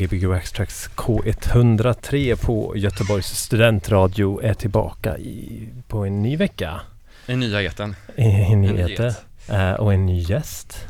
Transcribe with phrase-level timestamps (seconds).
[0.00, 6.80] Jag, Gbg Waxtrax K103 på Göteborgs studentradio är tillbaka i, på en ny vecka.
[7.26, 7.94] En nya etern.
[8.16, 8.22] I
[8.56, 8.56] nyheter.
[8.56, 9.14] nyheter.
[9.48, 10.86] Eh, och en ny gäst.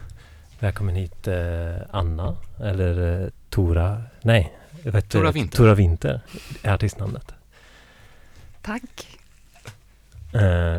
[0.58, 4.52] Välkommen hit eh, Anna, eller eh, Tora, nej.
[4.84, 5.32] vad heter Tora det?
[5.32, 5.56] Winter.
[5.56, 6.20] Tora Winter
[6.62, 7.32] är artistnamnet.
[8.62, 9.18] Tack.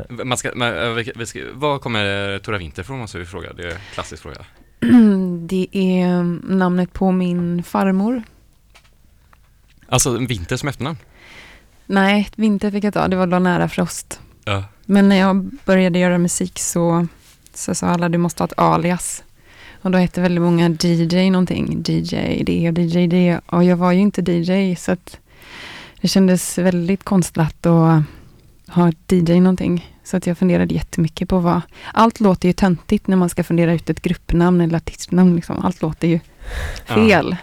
[0.09, 3.53] Man ska, man, vi- ska, var kommer Tora Winter från måste vi fråga.
[3.53, 4.45] Det är en klassisk fråga.
[5.47, 6.23] Det är
[6.55, 8.23] namnet på min farmor.
[9.89, 10.97] Alltså en Winter som efternamn.
[11.85, 14.19] Nej, Vinter fick jag ta, det var då nära Frost.
[14.45, 14.63] Ja.
[14.85, 17.07] Men när jag började göra musik så,
[17.53, 19.23] så sa alla du måste ha ett alias.
[19.81, 23.39] Och då hette väldigt många DJ någonting, DJ det och DJ det.
[23.45, 25.17] Och jag var ju inte DJ så att
[26.01, 28.03] det kändes väldigt konstlat att
[28.67, 29.94] ha ett DJ någonting.
[30.05, 31.61] Så att jag funderade jättemycket på vad...
[31.93, 35.35] Allt låter ju töntigt när man ska fundera ut ett gruppnamn eller artistnamn.
[35.35, 35.59] Liksom.
[35.65, 36.19] Allt låter ju
[36.85, 37.35] fel.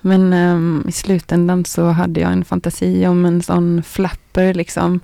[0.00, 5.00] Men ehm, i slutändan så hade jag en fantasi om en sån flapper liksom.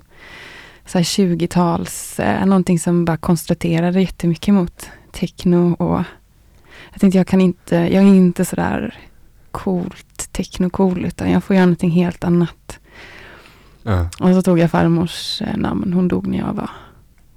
[0.85, 6.03] Så här 20-tals, eh, någonting som bara kontrasterade jättemycket mot techno och
[6.91, 8.99] jag tänkte jag kan inte, jag är inte sådär
[9.51, 12.79] coolt techno-cool utan jag får göra någonting helt annat.
[13.89, 14.09] Ja.
[14.19, 16.69] Och så tog jag farmors eh, namn, hon dog när jag var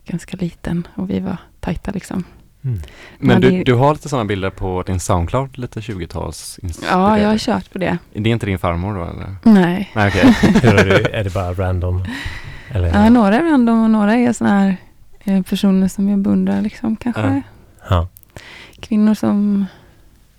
[0.04, 2.24] ganska liten och vi var tajta liksom.
[2.64, 2.80] mm.
[3.18, 6.60] Men du, du har lite sådana bilder på din Soundcloud, lite 20-tals
[6.90, 7.98] Ja, jag har kört på det.
[8.12, 9.36] Det är inte din farmor då eller?
[9.42, 9.90] Nej.
[9.94, 10.36] Nej okej.
[10.62, 12.04] Hur är, det, är det bara random?
[12.70, 12.88] Eller?
[12.88, 14.76] Ja, några är random och några är sådana här
[15.24, 17.22] eh, personer som jag beundrar liksom kanske.
[17.22, 17.42] Ja.
[17.90, 18.08] Ja.
[18.80, 19.66] Kvinnor som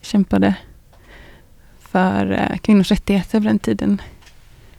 [0.01, 0.55] kämpade
[1.79, 4.01] för eh, kvinnors rättigheter på den tiden.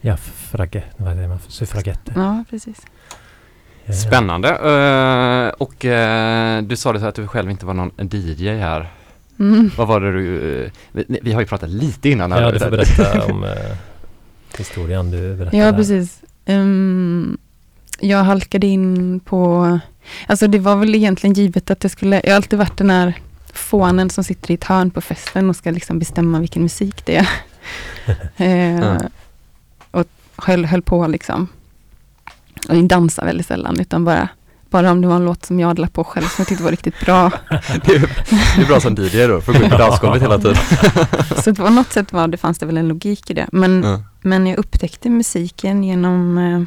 [0.00, 0.16] Ja,
[0.54, 2.12] fragge, vad det man suffragetter.
[2.16, 2.80] Ja, precis.
[3.84, 3.92] Ja.
[3.92, 4.48] Spännande.
[4.48, 8.92] Eh, och eh, du sa det så att du själv inte var någon DJ här.
[9.38, 9.70] Mm.
[9.76, 12.42] Vad var det du, eh, vi, vi har ju pratat lite innan här.
[12.42, 13.50] Ja, du får berätta om eh,
[14.58, 15.56] historien du berättade.
[15.56, 16.22] Ja, precis.
[16.46, 17.38] Ehm,
[18.00, 19.78] jag halkade in på,
[20.26, 23.14] alltså det var väl egentligen givet att jag skulle, jag har alltid varit den här
[23.52, 27.16] fånen som sitter i ett hörn på festen och ska liksom bestämma vilken musik det
[27.16, 27.28] är.
[28.36, 28.96] Eh.
[28.96, 29.02] Och
[30.36, 31.48] höll, höll på liksom.
[32.68, 34.28] Och jag dansar väldigt sällan utan bara,
[34.70, 36.70] bara om det var en låt som jag la på själv som jag tyckte var
[36.70, 37.30] riktigt bra.
[37.50, 38.00] det, är,
[38.56, 40.56] det är bra som DJ då, för att gå ut på dansgolvet hela tiden.
[41.44, 43.48] Så på något sätt var det, fanns det väl en logik i det.
[43.52, 44.02] Men Ja.
[44.26, 46.62] Men jag upptäckte musiken genom eh,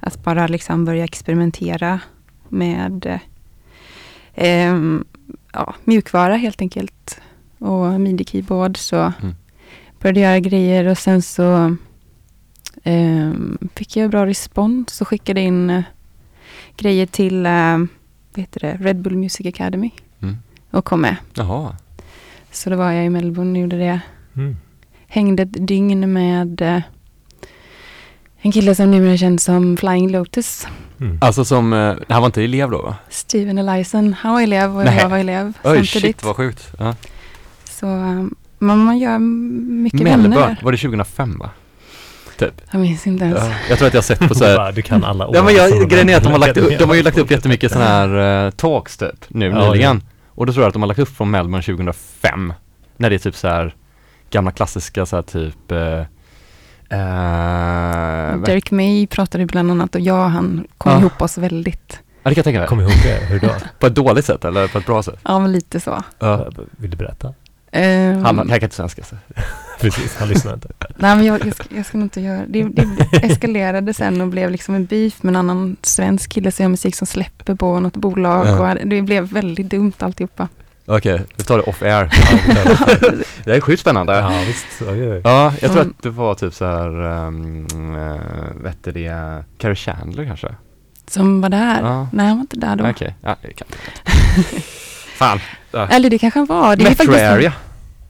[0.00, 2.00] att bara liksom börja experimentera
[2.48, 3.20] med
[4.34, 4.74] eh,
[5.52, 7.20] ja, mjukvara helt enkelt.
[7.58, 8.76] Och midi-keyboard.
[8.76, 9.34] Så Mm.
[10.00, 11.76] började göra grejer och sen så
[13.74, 15.82] fick jag bra respons och skickade in eh,
[16.76, 17.78] grejer till eh,
[18.34, 18.76] vad heter det?
[18.80, 19.90] Red Bull Music Academy.
[20.22, 20.36] Mm.
[20.70, 21.16] Och kom med.
[21.34, 21.76] Jaha.
[22.50, 24.00] Så då var jag i Melbourne och gjorde det
[24.36, 24.56] Mm.
[25.06, 26.80] hängde ett dygn med eh,
[28.38, 30.66] en kille som numera känd som Flying Lotus.
[31.00, 31.18] Mm.
[31.20, 32.96] Alltså som, eh, han var inte elev då va?
[33.08, 34.98] Steven Eliasson, han var elev och Nej.
[34.98, 35.88] jag var elev Oj samtidigt.
[36.02, 36.72] shit vad sjukt.
[36.78, 36.94] Ja.
[37.70, 37.86] Så
[38.58, 40.60] man, man gör mycket Melbourne, vänner.
[40.62, 41.50] var det 2005 va?
[42.38, 42.54] Typ.
[42.70, 43.38] Jag minns inte ens.
[43.40, 43.52] Ja.
[43.68, 45.36] Jag tror att jag har sett på så här bara, Du kan alla år.
[45.36, 47.18] Ja men jag, de grejen är att de har, lagt upp, de har ju lagt
[47.18, 50.02] upp jättemycket sådana här uh, talks typ nu Ja, nyligen.
[50.28, 52.52] Och då tror jag att de har lagt upp från Melbourne 2005.
[52.96, 53.74] När det är typ så här
[54.30, 56.02] gamla klassiska så här typ uh,
[58.44, 60.98] Derek May pratade bland annat och jag och han kom Ja.
[60.98, 61.98] ihop oss väldigt.
[62.22, 62.68] Ja det kan jag tänka mig.
[62.68, 63.48] Kom ihåg det, hur då?
[63.78, 65.18] På ett dåligt sätt eller på ett bra sätt?
[65.24, 66.02] Ja, men lite så.
[66.18, 66.46] Ja.
[66.76, 67.34] Vill du berätta?
[67.74, 69.16] Ehm, Han, kan inte svenska så.
[69.80, 70.68] Precis, han lyssnar inte.
[70.96, 72.64] Nej, men jag, jag, ska, jag ska nog inte göra det.
[72.64, 72.86] Det
[73.26, 76.96] eskalerade sen och blev liksom en beef med en annan svensk kille som gör musik
[76.96, 78.46] som släpper på något bolag.
[78.46, 78.70] Ja.
[78.72, 80.48] Och det blev väldigt dumt alltihopa.
[80.86, 82.10] Okej, vi tar det off air.
[82.48, 83.10] Ja,
[83.44, 83.56] det.
[83.56, 84.12] är sjukt spännande.
[84.12, 84.66] Ja, ja visst.
[84.80, 85.20] Oj, oj.
[85.24, 85.94] jag tror Mm.
[85.98, 90.48] att det var typ så här, um, uh, vet du det, Carrie Chandler kanske?
[91.06, 91.80] Som var där.
[91.82, 92.08] Ja.
[92.12, 92.90] Nej, han var inte där då.
[92.90, 93.66] Okej, ja det kan
[95.22, 95.88] Fan.
[95.90, 96.76] Eller det kanske han var.
[96.76, 97.52] Det är Metro faktiskt area.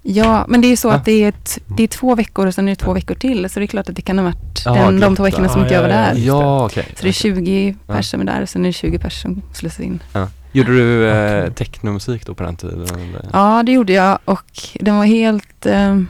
[0.03, 0.93] Ja, men det är ju så Ja.
[0.93, 3.51] att det är, ett, det är två veckor och sen är det två veckor till.
[3.51, 5.59] Så det är klart att det kan ha varit Ja, den, de två veckorna som
[5.61, 6.15] Ja, inte jag var ja, ja.
[6.15, 6.21] där.
[6.21, 6.87] Ja, okej.
[6.97, 7.95] Så det är 20 Ja.
[7.95, 10.03] pers som är där och sen är det 20 pers som slussas in.
[10.53, 12.83] Gjorde du eh, technomusik då på den tiden?
[12.83, 13.29] eller?
[13.33, 14.45] Ja, det gjorde jag och
[14.81, 15.67] den var helt...
[15.67, 16.01] Eh,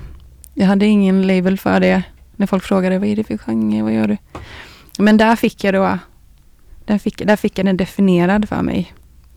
[0.54, 2.02] jag hade ingen label för det.
[2.37, 4.16] När folk frågade vad är det för genre, vad gör du?
[4.99, 5.99] Men där fick jag då...
[6.85, 8.92] Den fick, där fick jag den definierad för mig.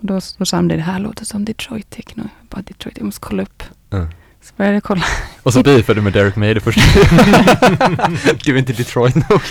[0.05, 2.23] Och då, då sa de det här låter som Detroit techno.
[2.23, 3.63] Jag bara Detroit, jag måste kolla upp.
[3.91, 4.07] Mm.
[4.41, 5.03] Så började jag kolla.
[5.43, 6.81] Och så beefade du med Derek May det första.
[8.43, 9.41] du är inte Detroit nog.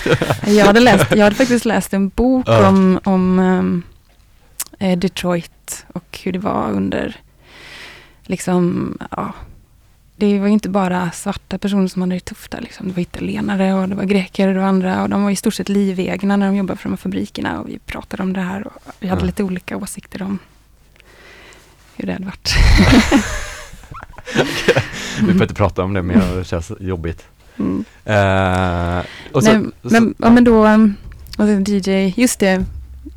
[0.47, 2.69] Jag hade, läst, jag hade faktiskt läst en bok Ja.
[2.69, 3.83] om, om
[4.79, 7.17] eh, Detroit och hur det var under,
[8.23, 9.35] liksom, ja,
[10.17, 12.61] det var inte bara svarta personer som hade det tufft där.
[12.61, 12.89] Liksom.
[12.89, 15.37] Det var italienare och det var greker och det var andra och de var i
[15.37, 18.41] stort sett livegna när de jobbade för de här fabrikerna och vi pratade om det
[18.41, 19.27] här och vi hade Ja.
[19.27, 20.39] lite olika åsikter om
[21.97, 22.55] hur det hade varit.
[25.17, 27.25] Vi behöver inte prata om det mer, det känns jobbigt.
[27.59, 27.85] Mm.
[28.05, 30.95] Eh, och så, Nej, men, ja, men då, um,
[31.37, 32.65] sen DJ, just det.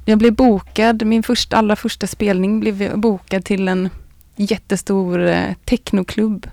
[0.06, 3.90] Jag blev bokad, min första, allra första spelning blev bokad till en
[4.36, 6.48] jättestor eh, technoklubb.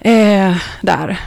[0.00, 1.20] Eh, där,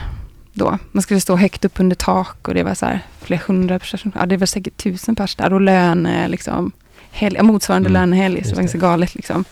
[0.52, 0.78] då.
[0.92, 4.12] Man skulle stå högt upp under tak och det var så här flera hundra personer,
[4.18, 6.72] ja det var säkert tusen pers där och lön, eh, liksom,
[7.10, 9.44] hel, ja, motsvarande Mm, lönehelg, så det var ganska galet liksom.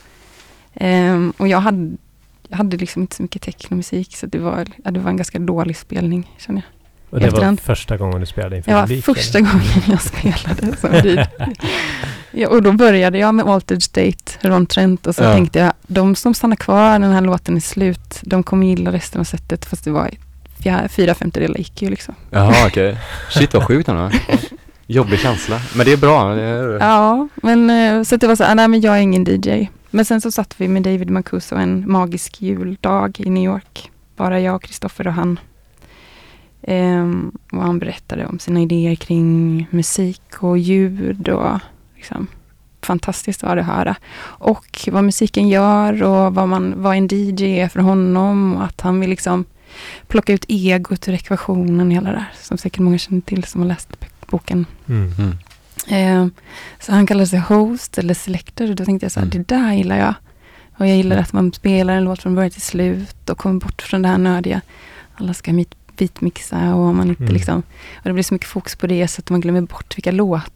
[0.75, 1.96] Ehm, och jag hade,
[2.48, 5.38] jag hade liksom inte så mycket technomusik så det var, ja, det var en ganska
[5.38, 6.77] dålig spelning känner jag.
[7.11, 7.61] Och det var efterhand.
[7.61, 9.05] första gången du spelade inför Det var publik?
[9.05, 9.49] första eller?
[9.50, 11.25] gången jag spelade som DJ.
[12.43, 15.33] ja, och då började jag med Altered State, Ron Trent och så Ja.
[15.33, 18.93] tänkte jag, de som stannar kvar när den här låten är slut, de kommer gilla
[18.93, 20.11] resten av sättet fast det var
[20.62, 22.15] fjär, fyra femtedelar gick ju liksom.
[22.31, 22.99] Jaha okej.
[23.31, 24.11] Shit vad sjukt ändå.
[24.87, 25.61] Jobbig känsla.
[25.75, 26.35] Men det är bra.
[26.35, 29.00] Det är, Ja, men eh, så att det var så här, nej men jag är
[29.00, 29.69] ingen DJ.
[29.91, 33.91] Men sen så satt vi med David Mancuso en magisk juldag i New York.
[34.17, 35.41] Bara jag, Kristoffer och han.
[36.62, 41.59] Ehm, och han berättade om sina idéer kring musik och ljud och
[41.97, 42.27] liksom
[42.83, 43.97] fantastiskt var det att höra.
[44.21, 48.81] Och vad musiken gör och vad, man, vad en DJ är för honom och att
[48.81, 49.45] han vill liksom
[50.07, 52.33] plocka ut egot ur ekvationen och hela det där.
[52.43, 53.88] Som säkert många känner till som har läst
[54.27, 54.67] boken.
[54.88, 55.12] Mm.
[55.19, 55.33] mm.
[55.91, 56.27] Eh,
[56.81, 59.45] så han kallade sig host eller selector och då tänkte jag så här, Mm.
[59.47, 60.15] det där gillar jag.
[60.79, 63.83] Och jag gillar att man spelar en låt från början till slut och kommer bort
[63.83, 64.61] från det här nördiga.
[65.15, 67.35] Alla ska mit- beatmixa och om man inte Mm.
[67.35, 67.62] liksom,
[67.97, 70.49] och det blir så mycket fokus på det så att man glömmer bort vilka låtar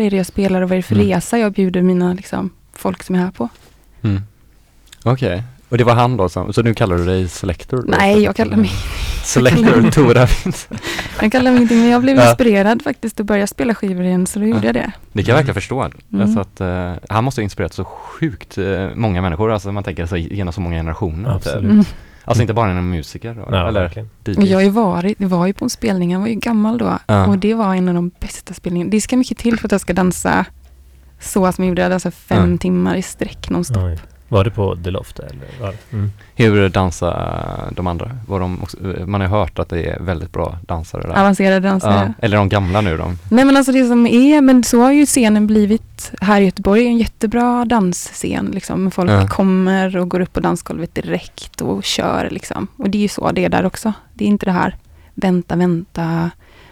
[0.00, 1.06] är det jag spelar och vad är det för Mm.
[1.08, 3.48] resa jag bjuder mina liksom, folk som är här på.
[4.02, 4.22] Mm.
[5.04, 5.42] Okej.
[5.68, 7.76] Och det var han då som, så nu kallar du dig Selector?
[7.76, 7.82] Då?
[7.98, 8.70] Nej, jag kallar mig,
[9.24, 10.26] Selector Tora
[11.22, 12.28] jag kallar mig ingenting, men jag blev Ja.
[12.28, 14.92] inspirerad faktiskt att börja spela skivor igen, så då gjorde jag det.
[15.12, 15.82] Det kan jag verkligen förstå.
[15.82, 16.22] Mm.
[16.22, 20.06] Alltså att, eh, han måste ha inspirerat så sjukt eh, många människor, alltså man tänker
[20.06, 21.28] så genom så många generationer.
[21.28, 21.36] typ.
[21.36, 21.70] Absolut.
[21.72, 21.84] Mm.
[22.28, 24.08] Alltså inte bara en musiker då, Ja, eller verkligen.
[24.24, 24.50] DJ.
[24.50, 26.98] Jag har ju varit, det var ju på en spelning, han var ju gammal då.
[27.06, 27.26] Ja.
[27.26, 28.90] Och det var en av de bästa spelningarna.
[28.90, 30.44] Det ska mycket till för att jag ska dansa
[31.20, 31.82] så som jag gjorde.
[31.82, 32.58] Jag dansade fem Ja.
[32.58, 33.82] timmar i sträck nonstop.
[33.84, 33.98] Oj.
[34.28, 35.60] Var det på The Loft eller?
[35.60, 35.96] Var det?
[35.96, 36.10] Mm.
[36.34, 38.10] Hur dansar de andra?
[38.26, 41.20] Var de också, man har hört att det är väldigt bra dansare där.
[41.20, 42.14] Avancerade dansare.
[42.18, 43.18] Ja, eller de gamla nu de.
[43.30, 46.86] Nej men alltså det som är, men så har ju scenen blivit här i Göteborg,
[46.86, 48.90] en jättebra dansscen liksom.
[48.90, 49.26] Folk Ja.
[49.28, 52.66] kommer och går upp på dansgolvet direkt och kör liksom.
[52.76, 53.92] Och det är ju så det är där också.
[54.14, 54.76] Det är inte det här
[55.14, 56.30] vänta, vänta,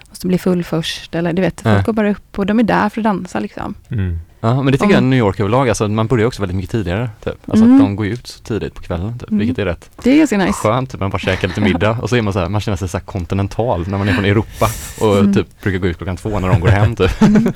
[0.08, 1.82] måste bli full först eller du vet, folk Ja.
[1.82, 3.74] går bara upp och de är där för att dansa liksom.
[3.90, 4.18] Mm.
[4.46, 6.70] Ja, men det tycker Om- jag New York överlag, alltså man börjar också väldigt mycket
[6.70, 7.34] tidigare typ.
[7.50, 7.76] Alltså Mm.
[7.76, 9.38] att de går ut så tidigt på kvällen typ, Mm.
[9.38, 10.52] vilket är rätt Det är ganska nice.
[10.52, 12.76] skönt, typ man bara käkar lite middag och så är man så här, man känner
[12.76, 14.66] sig så kontinental när man är från Europa
[15.00, 15.34] och Mm.
[15.34, 17.22] typ brukar gå ut klockan två när de går hem typ.
[17.22, 17.52] Mm.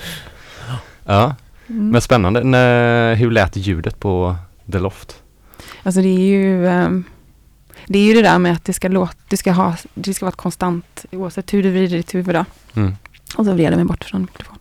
[1.05, 1.35] Ja,
[1.69, 1.91] Mm.
[1.91, 2.45] men spännande.
[2.45, 4.37] Nä, hur lät ljudet på
[4.73, 5.23] The Loft?
[5.83, 7.05] Alltså det är ju ehm,
[7.87, 10.25] Det är ju det där med att det ska låta, det ska ha, det ska
[10.27, 12.45] vara konstant oavsett hur du vrider ditt huvud då.
[12.75, 12.97] Mm.
[13.37, 14.60] Och så vrider jag mig bort från mikrofonen.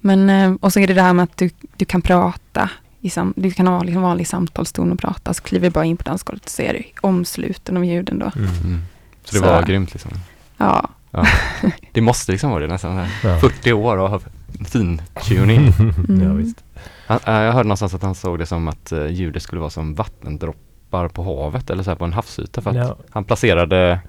[0.00, 2.70] Men, eh, och så är det det här med att du, du kan prata.
[3.00, 5.34] I sam, du kan ha liksom vanlig samtalston och prata.
[5.34, 8.32] Så kliver du bara in på dansgolvet och ser omsluten av ljuden då.
[8.36, 8.82] Mm.
[9.24, 10.10] Så det Så- var grymt liksom.
[10.56, 10.88] Ja,
[11.92, 12.94] Det måste liksom vara det nästan.
[12.96, 13.34] så här.
[13.34, 13.40] Ja.
[13.40, 14.24] 40 år av
[14.68, 15.72] fin-tuning.
[16.08, 16.22] Mm.
[16.28, 16.64] ja, visst.
[17.06, 19.70] Han, äh, jag hörde någonstans att han såg det som att uh, ljudet skulle vara
[19.70, 22.96] som vattendroppar på havet eller så här på en havsyta för att Ja.
[23.10, 24.00] han placerade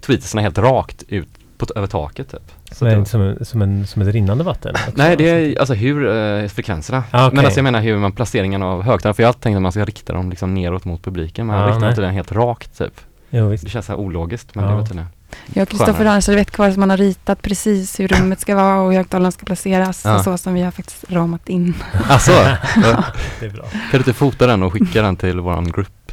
[0.00, 1.28] tweetsarna helt rakt ut
[1.58, 2.52] på, över taket typ.
[2.72, 4.74] Så Men det, som, som, en, som ett rinnande vatten?
[4.74, 4.90] också?
[4.94, 7.04] nej, det är alltså hur, eh, frekvenserna.
[7.10, 7.36] Ah, okej.
[7.36, 9.72] Men alltså jag menar hur man placeringen av högtalare, för jag alltid tänkt att man
[9.72, 13.00] ska rikta dem liksom neråt mot publiken, men Ja, man riktar den helt rakt typ.
[13.30, 13.64] Jo, visst.
[13.64, 14.70] Det känns så här ologiskt, men Ja.
[14.70, 15.08] det var tydligen.
[15.54, 18.80] Jag och Kristoffer har en servettkvarn som man har ritat precis hur rummet ska vara
[18.80, 20.04] och hur högtalarna ska placeras.
[20.04, 20.16] Ja.
[20.16, 21.74] Och så som vi har faktiskt ramat in.
[22.08, 22.32] Alltså,
[22.76, 23.04] ja.
[23.40, 23.62] Det är bra.
[23.62, 26.12] kan du inte fota den och skicka den till våran grupp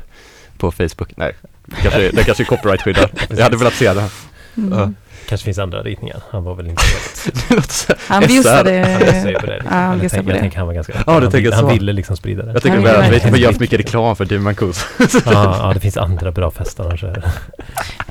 [0.57, 1.17] på Facebook?
[1.17, 1.35] Nej,
[1.65, 3.09] det kanske, det kanske är copyright-skyddad.
[3.29, 4.09] Jag hade velat se den.
[4.57, 4.79] Mm.
[4.79, 4.91] Ja.
[5.29, 6.21] Kanske finns andra ritningar.
[6.29, 6.83] Han var väl inte
[7.49, 7.87] helt...
[8.07, 8.27] Han SR.
[8.27, 8.71] bjussade.
[8.87, 9.61] Han bjussade ju på det.
[9.65, 10.39] Ja, han jag, tänker, på jag det.
[10.39, 11.73] tänker han var ganska Ja, du han, tänker ville, han så.
[11.73, 12.51] ville liksom sprida det.
[12.53, 13.33] Jag tycker väl att vi verkligen.
[13.33, 14.85] vi gör för mycket reklam för Demon Cools.
[15.25, 17.23] Ja, ja, det finns andra bra är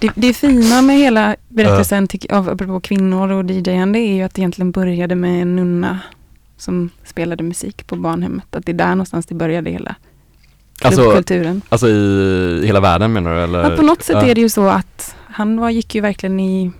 [0.01, 4.35] det- Det, fina med hela berättelsen tycker jag, apropå kvinnor och DJande är ju att
[4.35, 5.99] det egentligen började med en nunna
[6.57, 8.57] som spelade musik på barnhemmet.
[8.57, 9.95] Att det är där någonstans det började hela
[10.83, 11.23] Alltså,
[11.69, 13.71] alltså i hela världen menar du eller?
[13.71, 14.27] Ja, på något sätt Ja.
[14.27, 16.73] är det ju så att han var, gick ju verkligen i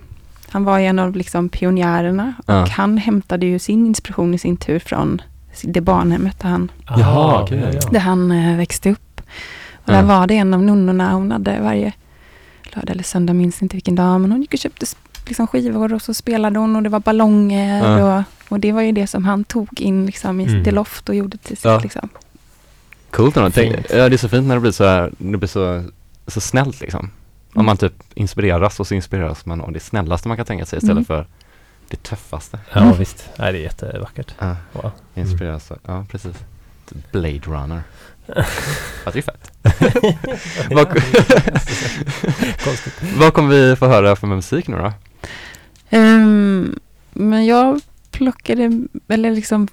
[0.55, 2.65] han var en av liksom pionjärerna och Ja.
[2.71, 5.21] han hämtade ju sin inspiration i sin tur från
[5.61, 7.71] det barnhemmet där han, Jaha, Aha, okej.
[7.83, 9.21] ja, där han eh, växte upp.
[9.73, 9.93] Och Ja.
[9.93, 11.93] där var det en av nunnorna, hon hade varje
[12.63, 14.85] lördag eller söndag, minns inte vilken dag, men hon gick och köpte
[15.27, 18.17] liksom skivor och så spelade hon och det var ballonger Ja.
[18.17, 20.63] och, och det var ju det som han tog in liksom i Mm.
[20.63, 21.79] det loft och gjorde till sitt Ja.
[21.83, 22.09] liksom.
[23.11, 23.49] Coolt ändå.
[23.89, 25.83] Ja, det är så fint när det blir så här, det blir så,
[26.27, 27.09] så snällt liksom.
[27.55, 27.65] Om Mm.
[27.65, 30.95] man typ inspireras och så inspireras man av det snällaste man kan tänka sig istället
[30.95, 31.05] Mm.
[31.05, 31.27] för
[31.89, 32.59] det tuffaste.
[32.73, 33.29] Ja, visst.
[33.39, 34.35] Nej, det är jättevackert.
[34.39, 34.91] Ja, Wow.
[35.15, 36.35] inspireras, ja precis.
[37.11, 37.81] Blade Runner.
[39.05, 39.51] ja, det är fett.
[43.17, 44.93] Vad, kommer vi få höra för musik nu då?
[45.89, 46.79] Ehm,
[47.13, 47.81] men jag
[48.11, 48.71] plockade,
[49.07, 49.67] eller liksom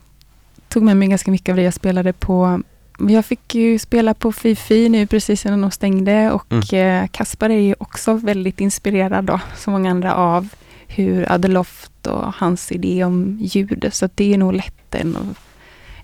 [0.69, 2.63] tog med mig ganska mycket av det jag spelade på.
[2.99, 7.61] Jag fick ju spela på Fifi nu precis innan de stängde och eh, Kaspar är
[7.61, 10.49] ju också väldigt inspirerad då, som många andra, av
[10.87, 13.89] hur Adeloft och hans idé om ljud.
[13.93, 15.39] Så det är nog lätt en av,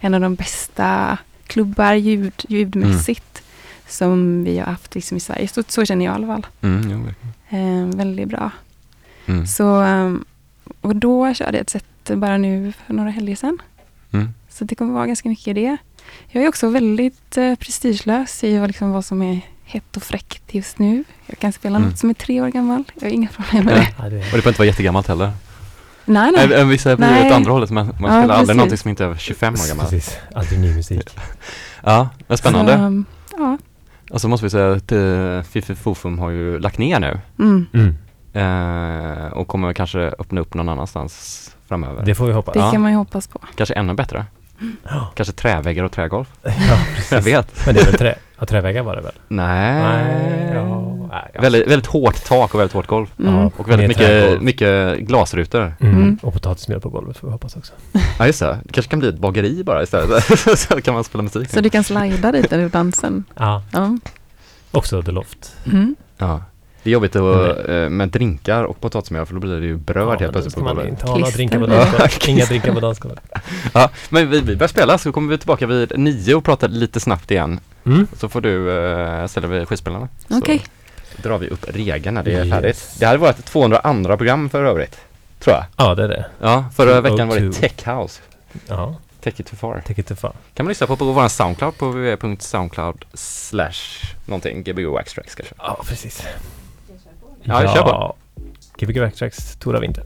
[0.00, 3.42] en av de bästa klubbar ljud, ljudmässigt
[3.88, 5.48] som vi har haft liksom i Sverige.
[5.48, 6.46] Så, så känner jag i alla fall.
[6.60, 7.88] Mm, verkligen.
[7.88, 8.50] Eh, väldigt bra.
[9.26, 9.46] Mm.
[9.46, 10.24] Så, ehm,
[10.80, 13.58] och då körde jag ett set bara nu för några helger sedan.
[14.12, 14.28] Mm.
[14.48, 15.76] Så det kommer vara ganska mycket i det.
[16.28, 20.54] Jag är också väldigt eh, prestigelös i vad, liksom, vad som är hett och fräckt
[20.54, 21.04] just nu.
[21.26, 21.88] Jag kan spela Mm.
[21.88, 22.84] något som är tre år gammal.
[22.94, 23.78] Jag har inga problem med Ja.
[23.80, 23.88] det.
[23.98, 25.30] Ja, det Och det behöver inte vara jättegammalt heller.
[26.04, 26.48] Nej, nej.
[26.48, 26.64] Nej.
[26.64, 27.26] Vissa blir Nej.
[27.26, 29.68] åt andra hållet, men man Ja, spelar aldrig någonting som inte är över 25 år
[29.68, 29.86] gammal.
[29.86, 30.16] Precis.
[30.34, 31.10] Alltid ny musik.
[31.84, 32.72] Ja, vad spännande.
[32.72, 33.04] Så, ehm,
[33.38, 33.58] ja.
[34.10, 37.20] Och så måste vi säga att uh, Fifi Fofum har ju lagt ner nu.
[37.38, 37.66] Mm.
[37.74, 37.94] Mm.
[38.32, 42.04] Eh, och kommer kanske öppna upp någon annanstans framöver.
[42.04, 42.54] Det får vi hoppas.
[42.54, 42.70] Det Ja.
[42.70, 43.38] kan man ju hoppas på.
[43.54, 44.24] Kanske ännu bättre.
[44.88, 46.24] Ja, Kanske träväggar och trägolv.
[46.42, 47.26] ja, Jag precis.
[47.26, 47.66] vet.
[47.66, 49.12] Men det är väl trä, ja, träväggar var det väl?
[49.28, 49.82] Nej.
[49.82, 51.40] Nej, ja, nej, ja.
[51.40, 53.06] Väldigt, väldigt hårt tak och väldigt hårt golv.
[53.18, 53.46] Mm.
[53.46, 55.74] Och väldigt mycket, mycket glasrutor.
[55.80, 55.96] Mm.
[55.96, 56.18] Mm.
[56.22, 57.72] Och potatismjöl på golvet får vi hoppas också.
[58.18, 60.24] Ja just det, det kanske kan bli ett bageri bara istället.
[60.58, 61.50] så kan man spela musik.
[61.50, 63.24] Så du kan slida dit under dansen.
[63.36, 63.98] Ja, Ja.
[64.70, 65.56] också The Loft.
[65.66, 65.96] Mm.
[66.18, 66.42] Ja.
[66.82, 70.08] Det är jobbigt att, eh, med drinkar och potatismjöl för då blir det ju bröd
[70.08, 70.88] ja, helt plötsligt på golvet.
[70.88, 72.24] inte ha några drinkar på dansgolvet.
[72.28, 73.20] Inga drinkar på dansgolvet.
[73.74, 77.00] Ja, men vi, vi börjar spela så kommer vi tillbaka vid nio och prata lite
[77.00, 77.60] snabbt igen.
[77.86, 78.06] Mm.
[78.16, 80.08] Så får du uh, ställa vid skivspelarna.
[80.30, 80.64] Okej.
[81.16, 82.50] Så drar vi upp regeln när det är Yes.
[82.52, 82.96] färdigt.
[82.98, 85.00] Det här är vårt 202 program för övrigt.
[85.38, 85.64] Tror jag.
[85.76, 86.26] Ja, det är det.
[86.40, 87.60] Ja, förra veckan var det 202.
[87.60, 88.20] Tech House.
[88.68, 89.82] Ja, Take it too far.
[89.86, 90.32] take it too far.
[90.54, 93.72] Kan man lyssna på på vår Soundcloud på www.soundcloud slash
[94.26, 95.42] någonting, gbgo kanske.
[95.58, 96.26] Ja, precis.
[97.48, 98.16] Ja, vi kör på.
[98.78, 100.04] Gbg Backtracks, Tora Winter.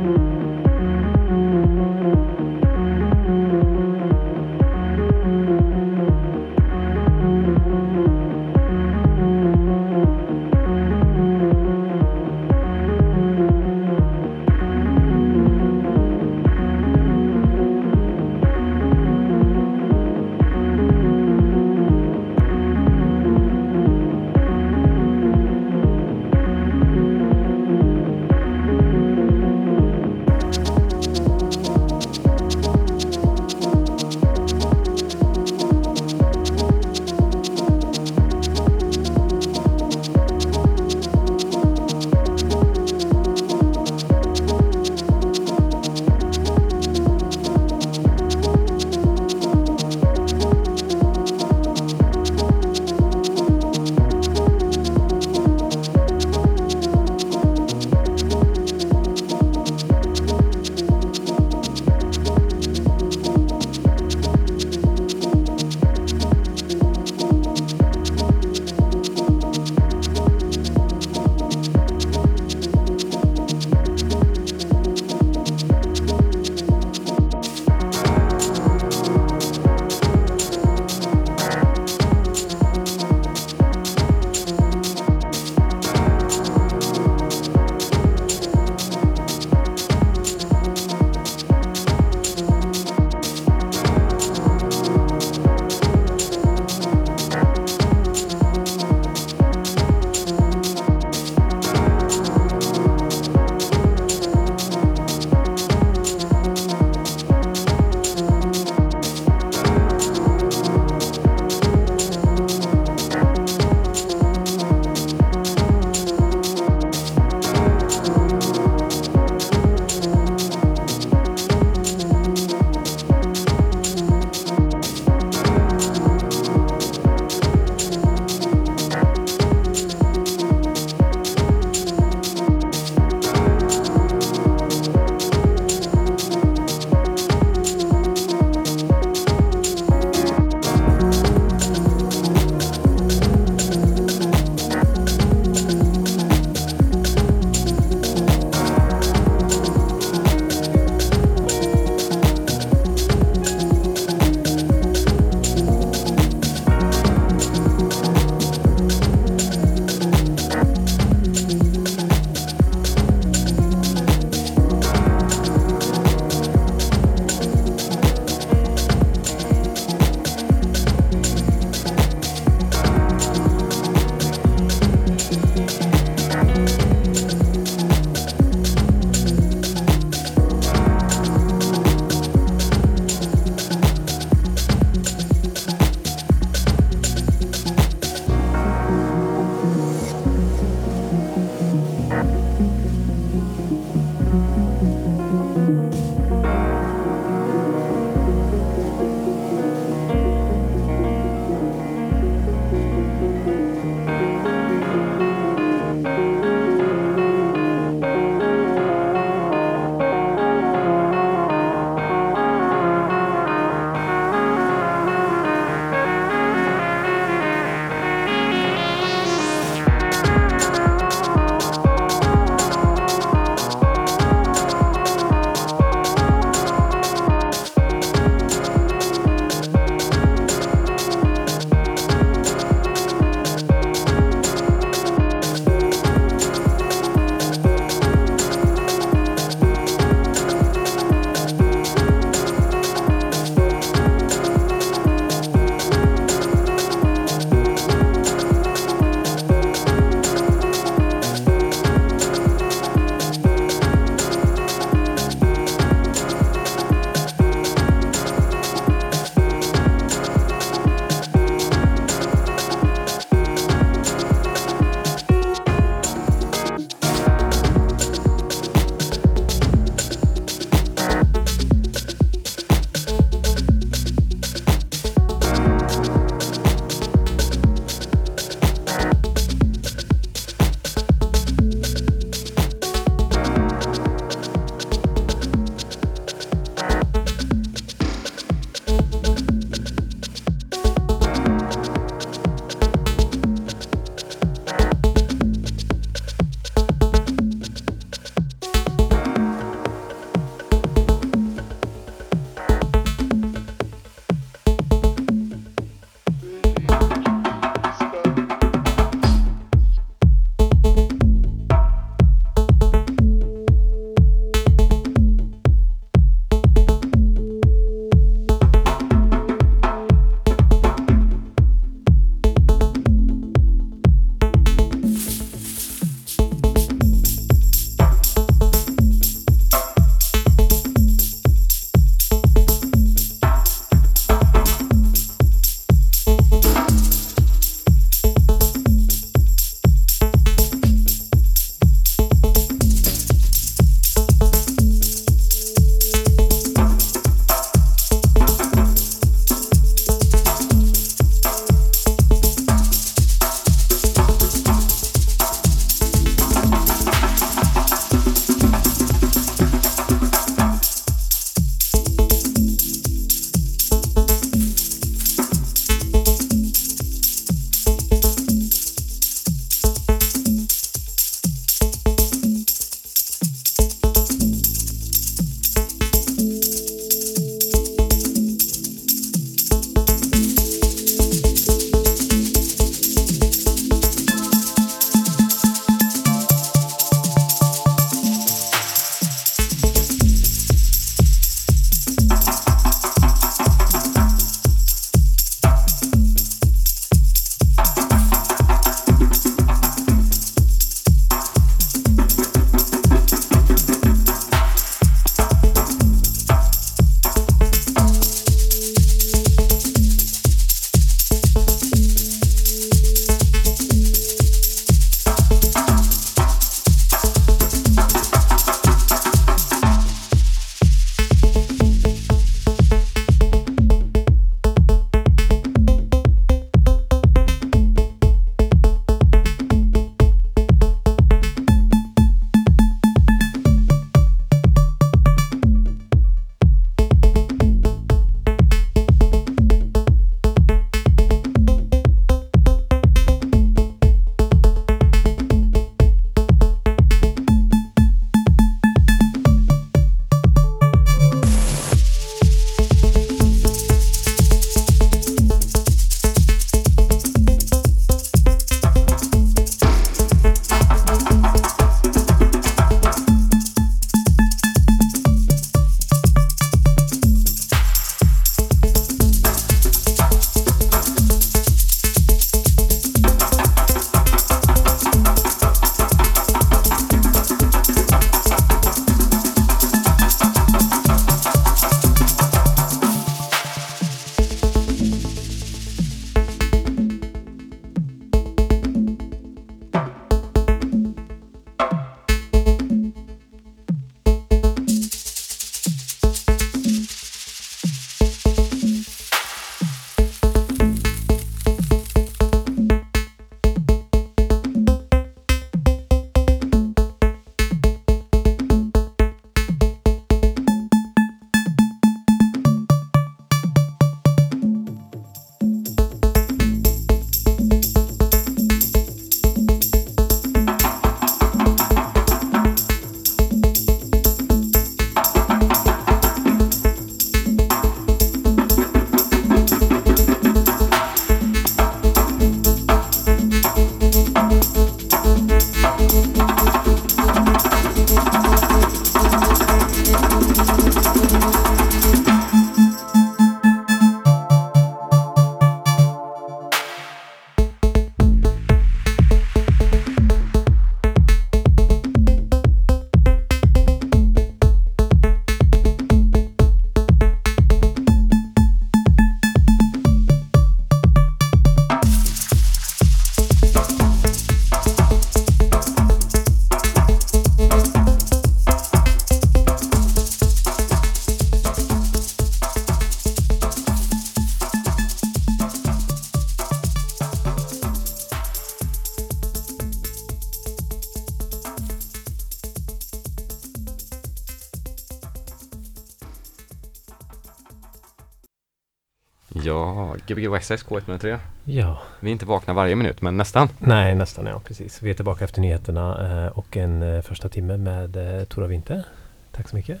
[590.28, 591.38] Gbg Westside K103.
[591.64, 593.68] Ja, Vi är inte vakna varje minut, men nästan.
[593.78, 595.02] nej nästan ja, precis.
[595.02, 599.04] Vi är tillbaka efter nyheterna eh, och en eh, första timme med eh, Tora Winter.
[599.52, 600.00] Tack så mycket.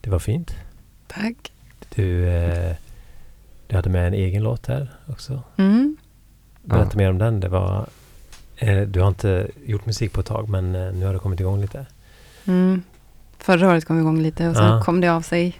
[0.00, 0.54] Det var fint.
[1.06, 1.52] Tack.
[1.94, 2.24] Du,
[3.66, 5.42] du hade med en egen låt här också.
[5.56, 5.96] Mm.
[6.62, 6.96] Berätta Ja.
[6.98, 7.40] mer om den.
[7.40, 7.86] Det var,
[8.86, 11.86] du har inte gjort musik på ett tag men nu har det kommit igång lite.
[12.46, 12.82] Mm.
[13.38, 14.82] Förra året kom vi igång lite och sen Ja.
[14.82, 15.58] kom det av sig.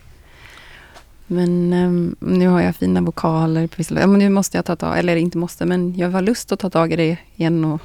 [1.33, 4.77] Men ehm, nu har jag fina vokaler på vissa ja, men Nu måste jag ta
[4.77, 7.81] tag, eller inte måste, men jag har lust att ta tag i det igen och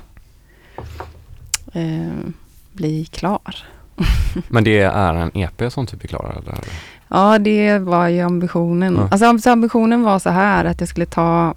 [1.74, 2.34] ehm,
[2.74, 3.56] bli klar.
[4.48, 6.60] Men det är en EP som typ är klar eller?
[7.08, 8.96] Ja, det var ju ambitionen.
[8.96, 9.08] Ja.
[9.12, 11.54] Alltså ambitionen var så här att jag skulle ta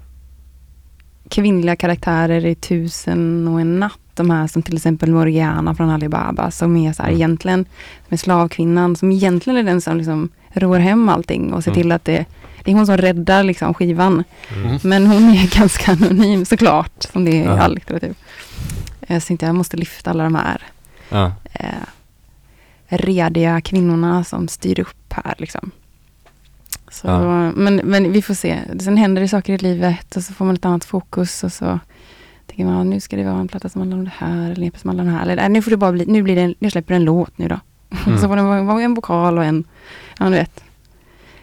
[1.29, 3.99] kvinnliga karaktärer i Tusen och en natt.
[4.13, 7.17] De här som till exempel Morgiana från Alibaba som är så här Mm.
[7.17, 7.65] egentligen
[8.07, 11.81] med slavkvinnan som egentligen är den som liksom rår hem allting och ser Mm.
[11.81, 12.25] till att det
[12.63, 14.23] det är hon som räddar liksom skivan.
[14.55, 14.77] Mm.
[14.83, 17.59] Men hon är ganska anonym såklart, som det är i Ja.
[17.59, 18.13] all litteratur.
[19.07, 20.63] Jag tänkte jag måste lyfta alla de här
[21.09, 21.31] Ja.
[21.53, 21.65] eh,
[22.87, 25.35] rediga kvinnorna som styr upp här.
[25.37, 25.71] Liksom.
[26.91, 27.51] Så, Ja.
[27.51, 28.59] men, men vi får se.
[28.79, 31.79] Sen händer det saker i livet och så får man ett annat fokus och så
[32.47, 34.71] tänker man, nu ska det vara en platta som handlar om det här, eller en
[34.77, 35.21] som handlar om det här.
[35.23, 37.37] Eller, nej, nu får det bara bli, nu blir det, en, jag släpper en låt
[37.37, 37.59] nu då.
[38.05, 38.17] Mm.
[38.19, 39.63] så får det vara en vokal och en,
[40.19, 40.63] ja du vet.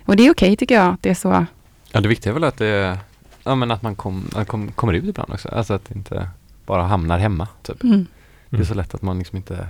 [0.04, 1.46] Och det är okej tycker jag, att det är så.
[1.92, 2.98] ja, det viktiga är väl att det
[3.44, 5.48] Ja men att man kom, kom, kommer ut ibland också.
[5.48, 6.28] Alltså att det inte
[6.66, 7.82] bara hamnar hemma typ.
[7.84, 8.06] Mm.
[8.50, 9.68] Det är så lätt att man liksom inte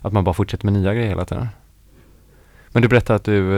[0.00, 1.48] Att man bara fortsätter med nya grejer hela tiden.
[2.68, 3.54] Men du berättade att du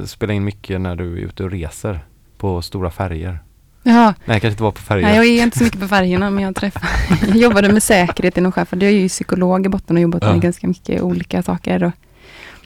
[0.00, 2.00] eh, spelar in mycket när du är ute och reser
[2.38, 3.38] på stora färger.
[3.82, 5.02] Ja, Nej, kanske inte var på färger.
[5.06, 6.86] nej, jag är inte så mycket på färgerna men jag träffade,
[7.28, 8.68] jag jobbade med säkerhet i någon chef.
[8.72, 10.32] Jag är ju psykolog i botten och jobbat Ja.
[10.32, 11.84] med ganska mycket olika saker.
[11.84, 11.92] Och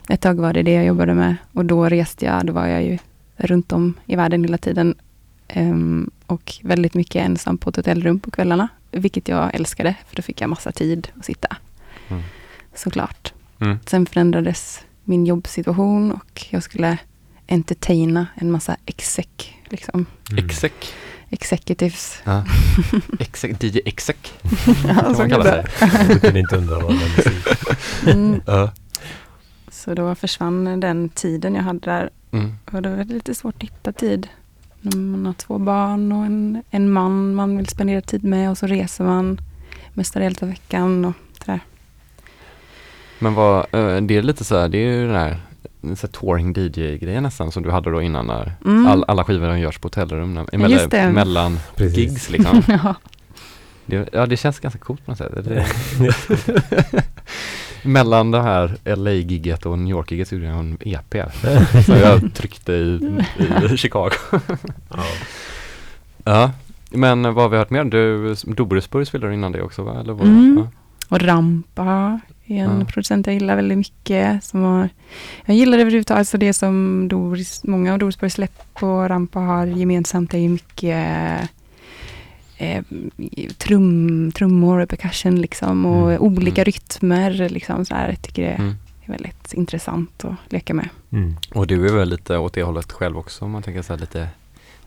[0.09, 2.83] ett tag var det det jag jobbade med och då reste jag, då var jag
[2.83, 2.97] ju
[3.37, 4.95] runt om i världen hela tiden.
[5.47, 10.21] Ehm, och väldigt mycket ensam på ett hotellrum på kvällarna, vilket jag älskade, för då
[10.21, 11.55] fick jag massa tid att sitta.
[12.09, 12.23] Mm.
[12.75, 13.33] Såklart.
[13.59, 13.77] Mm.
[13.85, 16.97] Sen förändrades min jobbsituation och jag skulle
[17.47, 19.27] entertaina en massa exec,
[19.69, 20.05] liksom.
[20.31, 20.45] Mm.
[20.45, 20.71] Exec.
[21.29, 22.21] executives.
[22.23, 22.43] Ja.
[23.19, 23.63] Exec.
[23.63, 24.15] DJ Exec.
[24.87, 25.69] Ja, Kan man kan kalla det.
[25.79, 26.07] sig.
[26.07, 27.47] Du kunde inte underhålla med musik.
[28.07, 28.41] Mm.
[28.45, 28.71] Ja.
[29.73, 32.51] Så då försvann den tiden jag hade där Mm.
[32.71, 34.27] och då var det lite svårt att hitta tid.
[34.81, 38.57] När man har två barn och en, en man man vill spendera tid med och
[38.57, 39.41] så reser man
[39.93, 41.59] mestadels av veckan och sådär.
[43.19, 45.37] Men vad, eh, det är lite så här, det är ju den här
[45.81, 48.85] så här touring DJ-grejen nästan som du hade då innan när Mm.
[48.87, 51.97] all, alla skivor görs på hotellrum, emellan, mellan Precis.
[51.97, 52.61] gigs liksom.
[52.67, 52.95] ja.
[53.85, 55.33] Det, ja, det känns ganska coolt på något sätt.
[57.83, 61.15] Det, mellan det här LA-gigget och New York-gigget så gjorde jag en EP
[61.85, 62.99] som jag tryckte i,
[63.71, 64.09] i Chicago.
[64.89, 65.03] Ja.
[66.23, 66.51] Ja,
[66.91, 67.83] men vad har vi hört mer?
[67.83, 69.99] Du, Dobersburg spelade du innan det också va?
[69.99, 70.27] Eller vad?
[70.27, 70.57] Mm.
[70.57, 70.67] Ja.
[71.09, 72.85] Och Rampa är en Ja.
[72.85, 74.43] producent jag gillar väldigt mycket.
[74.43, 74.89] Som har,
[75.45, 80.33] jag gillar överhuvudtaget alltså det som Doris, många av Dorisborgs släpp på Rampa har gemensamt
[80.33, 81.07] är ju mycket
[82.63, 82.83] eh,
[83.57, 86.21] trum, trummor och percussion liksom och Mm.
[86.21, 86.65] olika Mm.
[86.65, 88.09] rytmer liksom så här.
[88.09, 88.75] Jag tycker det Mm.
[89.05, 90.89] är väldigt intressant att leka med.
[91.11, 91.35] Mm.
[91.53, 93.99] Och du är väl lite åt det hållet själv också om man tänker så här
[93.99, 94.27] lite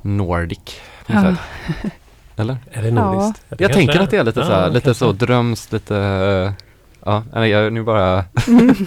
[0.03, 1.35] Nordic Ja.
[2.37, 2.57] Eller?
[2.73, 3.43] Är det nordiskt?
[3.49, 6.55] Det Jag tänker att det är lite så här, Ja, lite så drömskt, lite
[7.05, 8.25] Ja, jag nu bara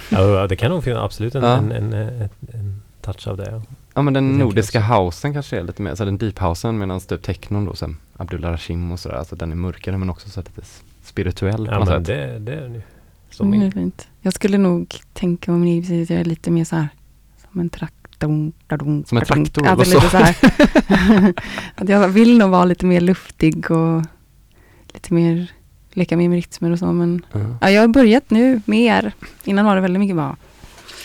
[0.10, 1.58] Ja, det kan nog finnas absolut en, Ja.
[1.58, 3.62] en, en, en, en touch av det.
[3.94, 4.02] Ja.
[4.02, 7.22] Men den Jag nordiska housen kanske är lite mer, så den deep housen medan typ
[7.24, 10.62] technon då sen Abdullah Rashim och sådär, alltså den är mörkare men också så lite
[11.04, 12.06] spirituell på Ja, något men sätt.
[12.06, 12.82] det, det är ju
[13.32, 14.08] så Mm, är fint.
[14.22, 16.88] Jag skulle nog tänka om ni precis är lite mer så här
[17.52, 17.96] som en traktor.
[18.20, 18.54] Som
[19.18, 20.18] en traktor, är lite så?
[20.18, 20.36] här.
[21.76, 24.02] att jag vill nog vara lite mer luftig och
[24.94, 25.52] lite mer
[25.94, 26.86] leka mer med rytmer och så.
[26.92, 27.40] Men Ja.
[27.62, 29.12] ja, jag har börjat nu mer.
[29.44, 30.36] Innan var det väldigt mycket bara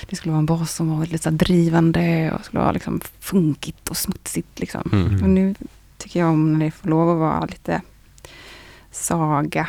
[0.08, 3.96] det skulle vara en bas som var lite drivande och skulle vara liksom funkigt och
[3.96, 4.90] smutsigt liksom.
[4.92, 5.22] Mm.
[5.22, 5.54] Och nu
[5.98, 7.80] tycker jag om när det får lov att vara lite
[8.90, 9.68] saga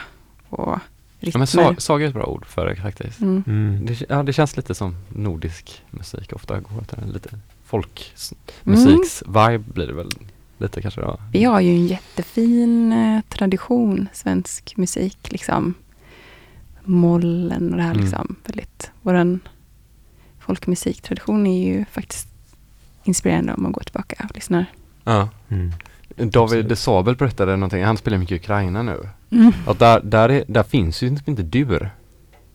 [0.50, 0.80] och
[1.20, 1.32] rytmer.
[1.34, 3.22] Ja men sa, saga är ett bra ord för det faktiskt.
[3.22, 3.44] Mm.
[3.48, 3.86] Mm.
[3.86, 7.42] Det, ja det känns lite som nordisk musik ofta går åt den lite Mm.
[7.70, 10.12] folkmusiks-vibe blir det väl
[10.58, 11.20] lite kanske då.
[11.32, 15.32] Vi har ju en jättefin eh, tradition, svensk musik.
[15.32, 15.74] Liksom.
[16.84, 18.04] Mollen och det här Mm.
[18.04, 18.36] liksom.
[18.46, 19.40] Väldigt, våran
[20.46, 22.28] folkmusiktradition är ju faktiskt
[23.04, 24.66] inspirerande om man går tillbaka och lyssnar.
[25.04, 25.30] Ja.
[25.50, 25.72] Mm.
[26.18, 26.70] David Absolut.
[26.70, 29.10] de Sabel berättade någonting, han spelar mycket i Ukraina nu.
[29.32, 29.54] Mm.
[29.68, 31.90] Och där, där, är, där finns ju inte dur.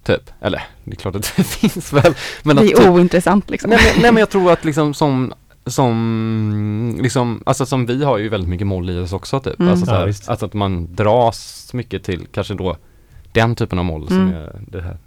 [0.03, 0.31] Typ.
[0.41, 2.15] Eller, det är klart att det finns väl.
[2.43, 3.71] Men det att är typ, ointressant liksom.
[3.71, 5.33] nej, men, nej men jag tror att liksom som
[5.67, 9.61] som, liksom, alltså som vi har ju väldigt mycket moll i oss också typ.
[9.61, 9.71] Mm.
[9.71, 12.77] Alltså, så Ja, alltså att man dras mycket till kanske då
[13.33, 14.35] den typen av moll som Mm.
[14.35, 14.99] är det här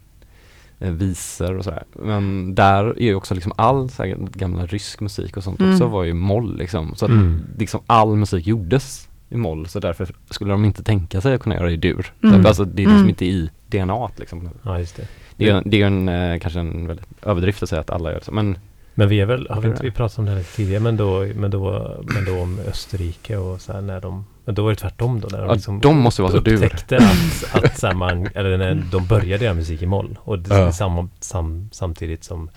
[0.92, 1.84] visor och sådär.
[1.94, 5.74] Men där är ju också liksom all så här, gamla rysk musik och sånt Mm.
[5.74, 6.96] också var ju moll liksom.
[6.96, 7.42] Så att Mm.
[7.58, 11.56] liksom all musik gjordes i moll så därför skulle de inte tänka sig att kunna
[11.56, 12.14] göra det i dur.
[12.24, 12.46] Mm.
[12.46, 13.10] Alltså det är liksom Mm.
[13.10, 14.50] inte i DNA liksom.
[14.64, 15.08] Ja, just det.
[15.38, 18.20] Det är, det är en, eh, kanske en väldigt överdrift att säga att alla gör
[18.20, 18.32] det så.
[18.32, 18.58] Men
[18.96, 20.98] Men vi är väl, har vi inte vi pratat om det här lite tidigare, men
[20.98, 24.70] då, men då, men då om Österrike och så här när de, men då var
[24.70, 25.28] det tvärtom då.
[25.32, 26.54] När de, Ja, liksom de måste vara så dur.
[26.54, 30.18] upptäckte att, att så här, man, eller när de började göra musik i moll.
[30.24, 30.72] Och det, Ja.
[30.72, 32.50] sam, sam, samtidigt som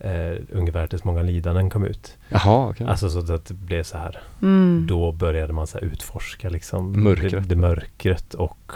[0.00, 2.16] eh, ungefär tills många lidanden kom ut.
[2.28, 2.86] jaha, okej.
[2.86, 4.18] Alltså så att det blev så här.
[4.42, 4.84] Mm.
[4.88, 7.32] Då började man så här utforska liksom Mörkret.
[7.32, 8.72] Det, det mörkret och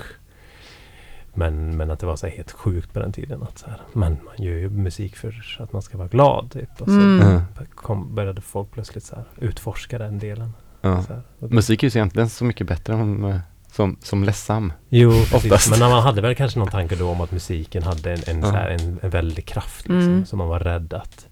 [1.34, 4.16] men, men att det var så helt sjukt på den tiden att så här, men
[4.24, 6.70] man gör ju musik för att man ska vara glad typ.
[6.80, 7.20] Och så Mm.
[7.28, 7.40] Mm.
[7.74, 10.52] kom, började folk plötsligt så här utforska den delen.
[10.80, 11.02] Ja.
[11.02, 11.22] Så här.
[11.38, 13.36] Musik är ju egentligen så mycket bättre än, eh,
[13.72, 14.72] som, som ledsam.
[14.88, 15.34] Jo, precis.
[15.34, 15.70] oftast.
[15.70, 18.46] Men man hade väl kanske någon tanke då om att musiken hade en, en, Ja.
[18.46, 19.88] så här, en, en väldig kraft.
[19.88, 20.26] Liksom, Mm.
[20.26, 21.28] Så man var rädd att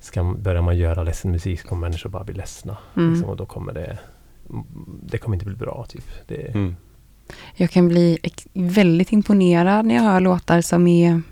[0.00, 2.76] ska, börjar man göra ledsen musik så kommer människor bara bli ledsna.
[2.96, 3.10] Mm.
[3.12, 3.98] Liksom, och då kommer det
[5.02, 6.04] det kommer inte bli bra typ.
[6.26, 6.76] Det, Mm.
[7.54, 8.18] Jag kan bli
[8.52, 11.22] väldigt imponerad när jag hör låtar som är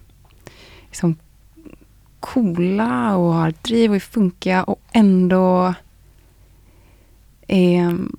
[0.86, 1.16] liksom
[2.20, 5.74] coola och har driv och är funkiga och ändå
[7.48, 8.16] är mm,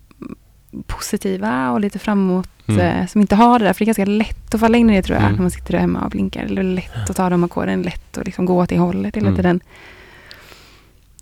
[0.88, 2.50] positiva och lite framåt.
[2.68, 2.82] Mm.
[2.82, 4.96] eh, Som inte har det där, för det är ganska lätt att falla in i
[4.96, 5.24] det tror jag.
[5.24, 5.36] Mm.
[5.36, 6.44] När man sitter där hemma och blinkar.
[6.44, 9.36] Eller lätt att ta de ackorden, lätt att liksom gå åt det hållet hela Mm.
[9.38, 9.60] tiden.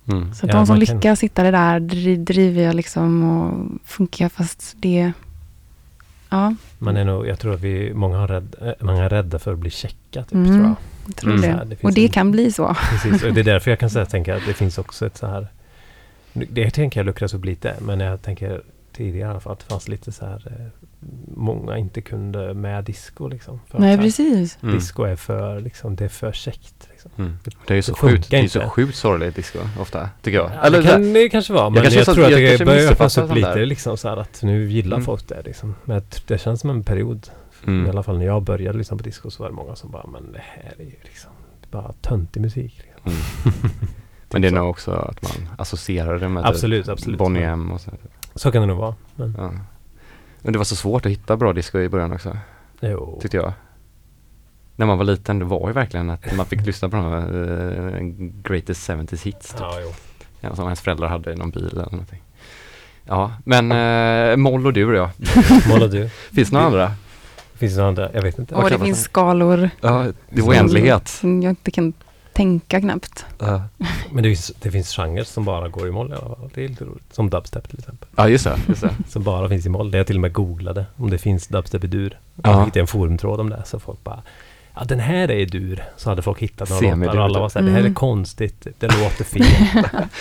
[0.08, 0.34] Mm.
[0.34, 5.12] Så Ja, de som lyckas hitta det där dri- driviga liksom och funkar fast det...
[6.34, 9.40] Ja, Man är nog, jag tror att vi, många, har rädd, eh, många är rädda
[9.40, 10.48] för att bli checka typ, Mm.
[10.48, 10.76] tror jag.
[11.08, 11.42] jag tror Mm.
[11.42, 11.48] Det.
[11.48, 12.76] här, det och det en- kan bli så.
[12.92, 15.28] Precis, och det är därför jag kan säga, tänka att det finns också ett så
[15.28, 15.48] här
[16.34, 18.62] Det tänker jag luckras upp lite, men jag tänker
[18.96, 20.68] tidigare i alla fall att det fanns lite så här eh,
[21.36, 23.60] Många inte kunde med disco liksom.
[23.72, 24.58] Nej, precis.
[24.64, 24.76] Mm.
[24.76, 26.88] Disco är för, liksom, det är för käckt.
[27.04, 27.24] Liksom.
[27.26, 27.38] Mm.
[27.68, 30.52] Det är ju så sjukt, det är så sjukt sorgligt disco ofta, tycker jag.
[30.64, 32.92] Ja, det kan det kanske vara, men jag, kanske så- tror att jag det börjar
[32.92, 33.66] öppnas upp lite där.
[33.66, 35.06] liksom så att nu gillar Mm.
[35.06, 35.76] folk det liksom.
[35.84, 37.28] Men jag det känns som en period,
[37.64, 37.90] i Mm.
[37.90, 40.32] alla fall när jag började lyssna på disco så var det många som bara, men
[40.32, 41.32] det här är ju liksom
[41.72, 42.82] bara töntig musik.
[42.84, 43.12] Liksom.
[43.46, 43.70] Mm.
[44.32, 44.56] Men det är så.
[44.56, 47.20] nog också att man associerar det med Absolut, typ absolut.
[47.20, 47.92] Bonnie M och så.
[48.36, 48.96] Så kan det nog vara.
[49.16, 49.52] Men, Ja.
[50.42, 52.38] Men det var så svårt att hitta bra disco i början också,
[52.82, 53.20] jo.
[53.22, 53.54] tyckte jag.
[54.76, 57.96] När man var liten, det var ju verkligen att man fick lyssna på de här
[57.96, 58.02] eh,
[58.44, 59.60] greatest 70s hits typ.
[59.60, 59.94] Ja, jo.
[60.40, 62.22] Ja, som ens föräldrar hade i någon bil eller någonting.
[63.06, 65.12] Ja, men eh, moll och dur ja.
[65.70, 66.10] Moll och du.
[66.10, 66.92] Finns det några andra?
[67.54, 68.10] Finns det några andra?
[68.14, 68.56] Jag vet inte.
[68.56, 71.20] Och det finns skalor Ja, det är oändlighet.
[71.22, 71.94] jag inte kan
[72.34, 73.26] tänka knappt.
[73.40, 73.64] Ja.
[74.12, 76.50] Men det finns, det finns genrer som bara går i moll i alla fall.
[76.54, 77.14] Det är lite roligt.
[77.14, 78.10] Som dubstep till exempel.
[78.16, 78.58] Ja, just det.
[78.68, 78.96] Just det.
[79.10, 79.92] Som bara finns i moll.
[79.92, 80.86] Det jag till och med googlade.
[80.96, 82.20] Om det finns dubstep i dur.
[82.36, 82.52] Ja.
[82.52, 83.64] Jag hittade en forumtråd om det.
[83.66, 84.22] Så folk bara
[84.76, 85.84] Ja den här är dur.
[85.98, 87.94] Så hade folk hittat några låtar och alla var såhär, det här är Mm.
[87.94, 88.68] konstigt.
[88.80, 89.46] Det låter fel.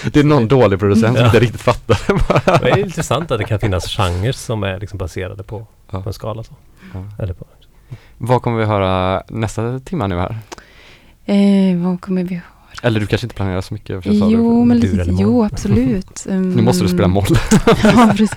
[0.12, 1.26] Det är någon dålig producent som Ja.
[1.26, 2.58] inte riktigt fattar det bara.
[2.58, 6.02] det är intressant att det kan finnas genrer som är liksom baserade på, Ja.
[6.02, 6.42] på en skala.
[6.44, 6.52] Så.
[6.94, 7.04] Ja.
[7.24, 7.46] Eller på,
[8.18, 10.38] Vad kommer vi höra nästa timma nu här?
[11.24, 12.42] Eh, vad kommer vi ha?
[12.82, 14.04] Eller du kanske inte planerar så mycket?
[14.04, 14.32] för jag.
[14.32, 16.24] Jo, men lite, jo, absolut.
[16.28, 17.26] Nu måste du spela moll.
[17.82, 18.36] ja, precis.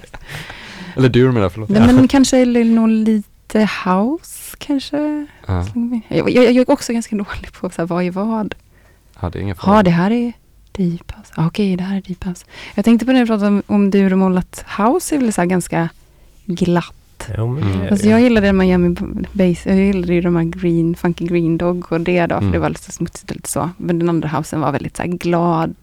[0.95, 1.69] Eller dur menar jag, förlåt.
[1.69, 5.27] Nej, men kanske nog lite house, kanske.
[5.47, 5.65] Ja.
[6.07, 8.55] Jag, jag, jag är också ganska dålig på så här, vad är vad.
[9.21, 9.83] ja, det är ingen Ja, fara.
[9.83, 10.33] det här är
[10.71, 11.33] deep house.
[11.35, 12.45] Ah, Okej, det här är deep house.
[12.75, 15.33] Jag tänkte på när vi pratade om, om dur och moll, att house är väl
[15.33, 15.89] så här ganska
[16.45, 17.29] glatt.
[17.37, 17.61] ja, Mm.
[17.79, 18.11] det är Alltså det.
[18.11, 18.95] jag gillade Miami
[19.31, 22.51] Base, jag gillade ju de här Green, Funky Green Dog och det då, för Mm.
[22.51, 23.69] det var lite smutsigt och lite så.
[23.77, 25.75] Men den andra housen var väldigt så här glad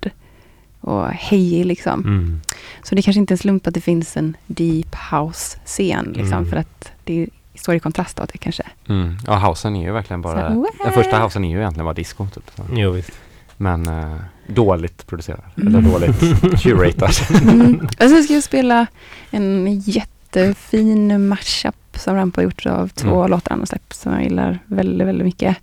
[0.80, 2.00] och hejig liksom.
[2.00, 2.40] Mm.
[2.82, 6.50] Så det kanske inte är en slump att det finns en deep house-scen, liksom, Mm.
[6.50, 8.62] för att det står i kontrast då till kanske.
[8.88, 9.16] Mm.
[9.26, 10.55] Ja, housen är ju verkligen bara...
[10.55, 12.50] Så Den första housen är ju egentligen bara disco typ.
[12.57, 12.62] Så.
[12.72, 13.11] Jo, visst.
[13.57, 15.40] Men eh, dåligt producerad.
[15.57, 15.74] Mm.
[15.74, 16.20] Eller dåligt
[16.62, 17.11] curatad.
[17.42, 17.80] Mm.
[18.00, 18.86] Och sen ska jag spela
[19.30, 23.30] en jättefin mashup som Rampo har gjort av två Mm.
[23.30, 25.57] låtar han släppt som jag gillar väldigt, väldigt mycket.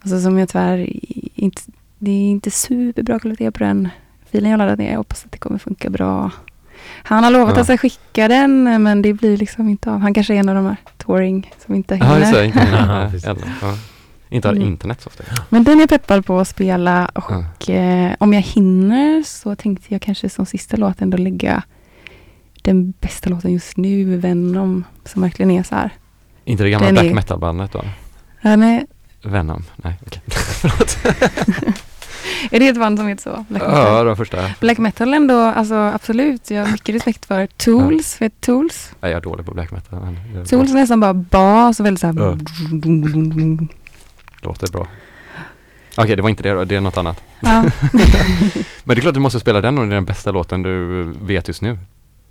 [0.00, 0.88] Alltså som jag tyvärr
[1.34, 1.62] inte,
[1.98, 3.88] det är inte superbra kvalitet på den
[4.30, 4.90] filen jag laddat ner.
[4.90, 6.30] Jag hoppas att det kommer funka bra.
[7.02, 7.60] Han har lovat Ja.
[7.60, 10.00] att ska skicka den men det blir liksom inte av.
[10.00, 12.42] Han kanske är en av de här touring som inte Ja, hinner.
[12.44, 13.74] Inte, Ja, nej, ja.
[14.28, 14.68] inte har Mm.
[14.68, 15.24] internet så ofta.
[15.48, 17.32] Men den är jag peppad på att spela och
[17.66, 17.74] Ja.
[17.74, 21.62] eh, om jag hinner så tänkte jag kanske som sista låt ändå lägga
[22.62, 25.90] den bästa låten just nu, Venom, som verkligen är så här.
[26.44, 27.84] Inte det gamla Den black är- metal bandet då?
[28.42, 28.86] Den är,
[29.24, 29.64] Venom?
[29.76, 30.22] Nej, okej.
[32.50, 33.44] Är det ett band som heter så?
[33.48, 33.94] Black metal?
[33.94, 34.50] Ja, var första.
[34.60, 36.50] Black metal ändå, alltså absolut.
[36.50, 38.20] Jag har mycket respekt för Tools.
[38.20, 38.90] Vet du Tools?
[39.00, 39.98] Nej, jag är dålig på black metal.
[39.98, 40.44] är.
[40.44, 42.14] Tools är nästan bara bas och väldigt så här...
[42.18, 42.36] Ja.
[44.42, 44.86] Låter bra.
[45.96, 47.22] Okej, det var inte det då, det är något annat.
[47.40, 47.62] Ja.
[48.84, 51.02] Men det är klart du måste spela den och det är den bästa låten du
[51.22, 51.78] vet just nu.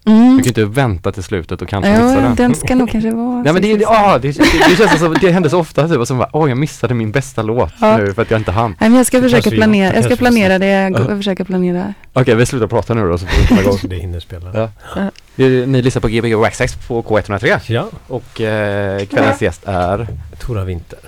[0.07, 0.37] Mm.
[0.37, 2.35] Du kan inte vänta till slutet och kanske missa Ja, den.
[2.35, 3.41] den ska nog kanske vara...
[3.43, 5.97] Nej men det, det, ah, det, det, det känns som, det händer så ofta typ,
[5.97, 7.97] och så bara, åh jag missade min bästa låt Ja.
[7.97, 8.75] nu för att jag inte hann.
[8.79, 10.97] Nej, men jag ska Det försöka planera, det jag ska planera det, jag Ja.
[10.99, 11.93] går- försöka planera.
[12.13, 13.77] Okej, vi slutar prata nu då så får vi komma igång.
[13.77, 14.51] Så det hinner spela.
[14.53, 14.69] Ja.
[14.95, 15.01] Ja.
[15.35, 20.07] Vi- Ni lyssnar på Gbg Waxax på K103 Ja, och eh, kvällens gäst är,
[20.39, 20.99] Tora Winter.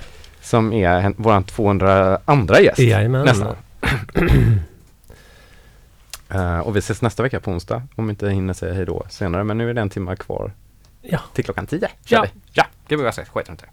[0.41, 2.79] som är hen- våran 202 gäst.
[2.79, 3.25] Jajamän.
[3.25, 3.55] Nästan.
[6.29, 9.05] Eh, och vi ses nästa vecka på onsdag, om vi inte hinner säga hej då
[9.09, 9.43] senare.
[9.43, 10.51] Men nu är det en timme kvar
[11.01, 11.19] Ja.
[11.33, 11.79] till klockan 10.
[12.05, 12.21] Kör Ja.
[12.21, 12.29] vi!
[12.53, 13.55] Ja, Gbg Waxax, K103.
[13.55, 13.67] till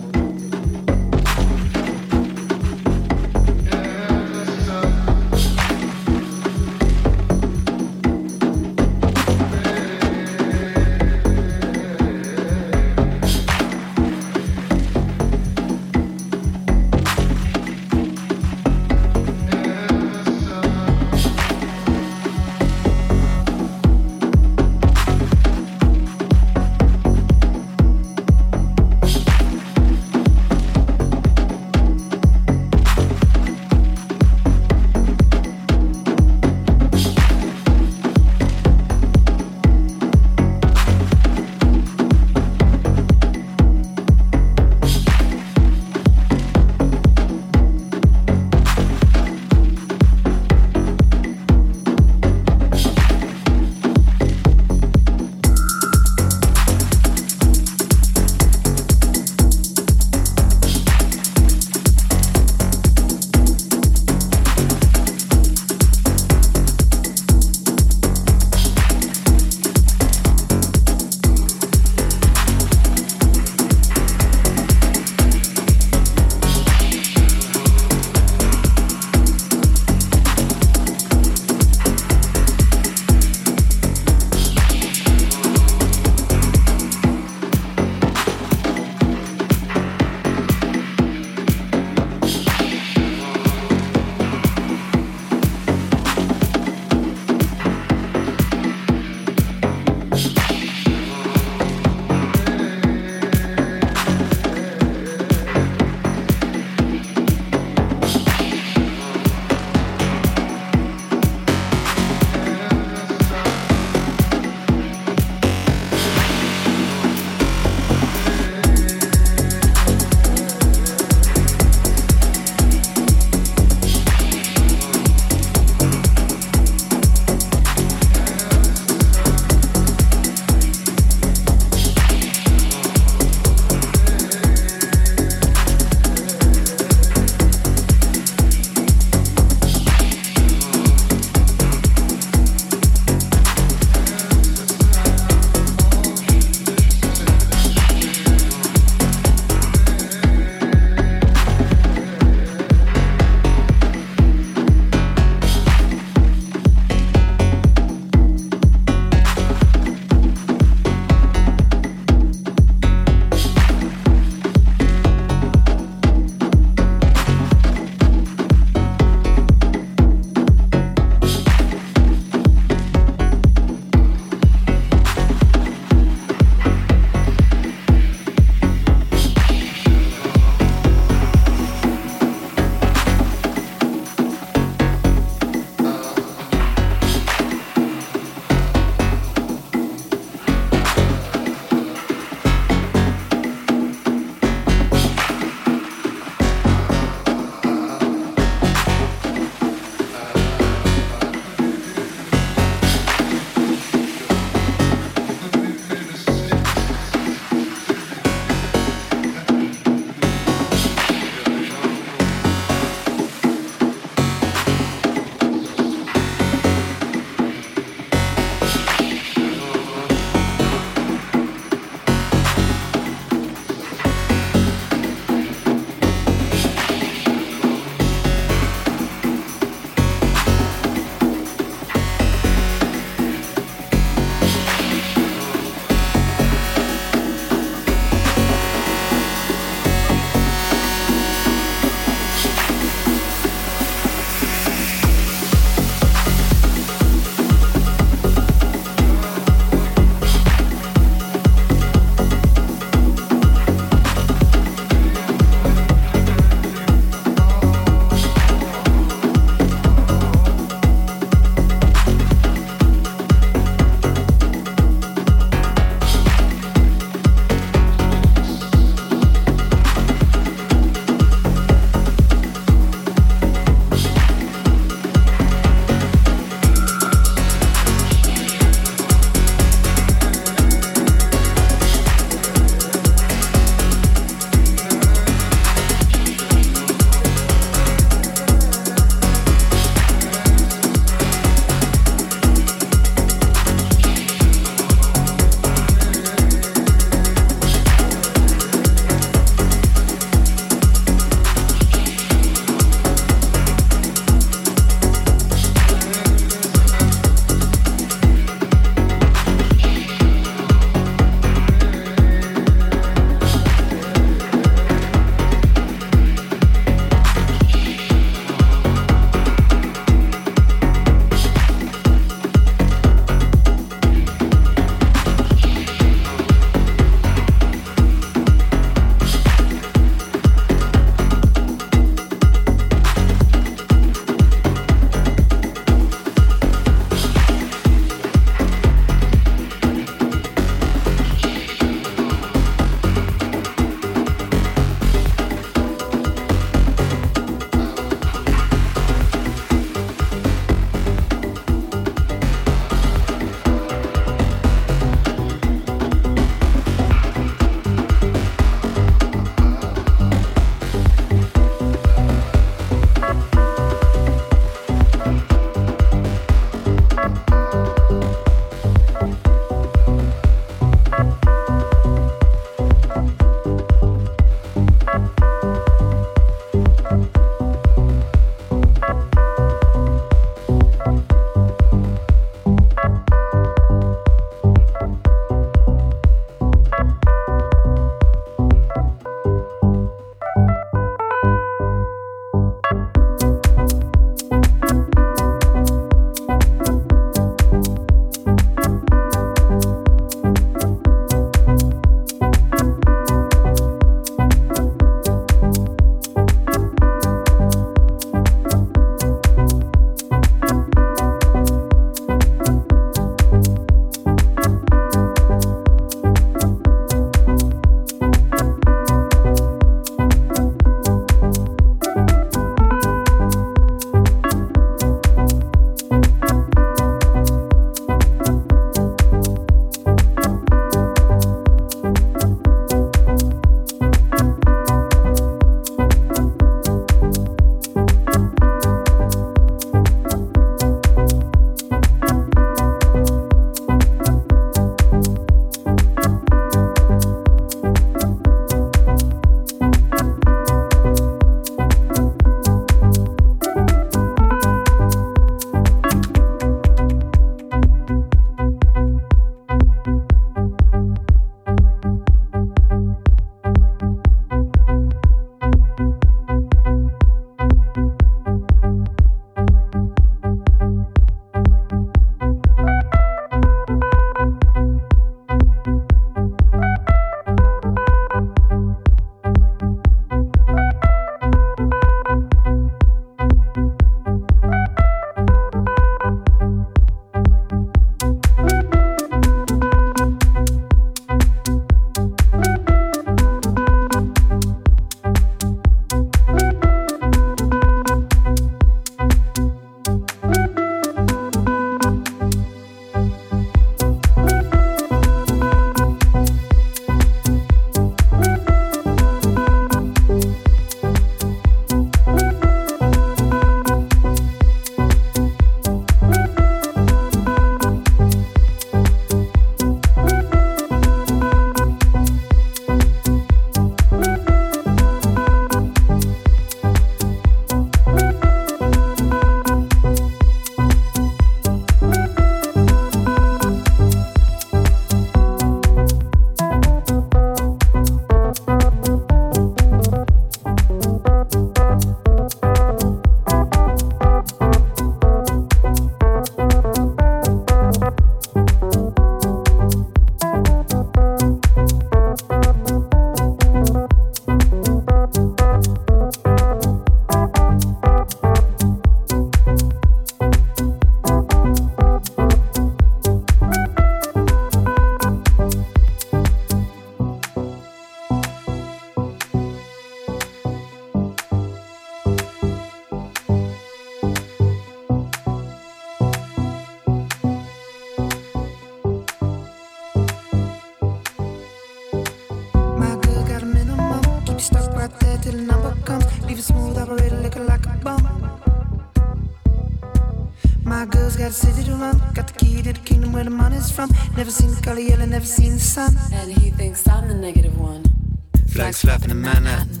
[598.96, 600.00] Flags flapping in Manhattan.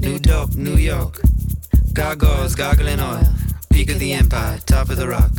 [0.00, 1.22] New Dope, New York.
[1.94, 3.24] Gargoyles gargling oil.
[3.70, 5.30] Peak of the empire, top of the rock.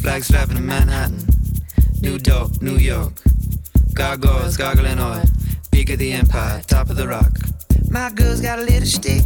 [0.00, 1.26] Flags flapping in Manhattan.
[2.00, 3.20] New Dope, New York.
[3.92, 5.24] Gargoyles gargling oil.
[5.72, 7.32] Peak of the empire, top of the rock.
[7.90, 9.24] My girl's got a little stick.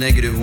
[0.00, 0.39] Negative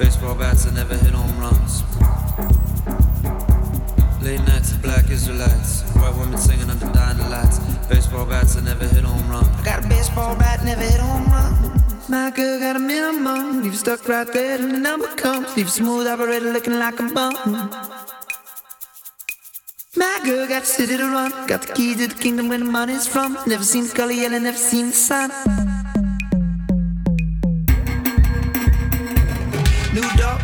[0.00, 1.82] Baseball bats that never hit home runs.
[4.24, 7.58] Late nights of black Israelites, white women singing under dying lights.
[7.86, 9.44] Baseball bats that never hit home run.
[9.44, 11.82] I got a baseball bat, never hit home run.
[12.08, 15.54] My girl got a minimum, leave you stuck right there till the number comes.
[15.54, 17.34] Leave you smooth operator looking like a bum.
[19.96, 22.64] My girl got the city to run, got the key to the kingdom where the
[22.64, 23.36] money's from.
[23.46, 25.30] Never seen the color yellow, never seen the sun.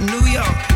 [0.00, 0.75] New York,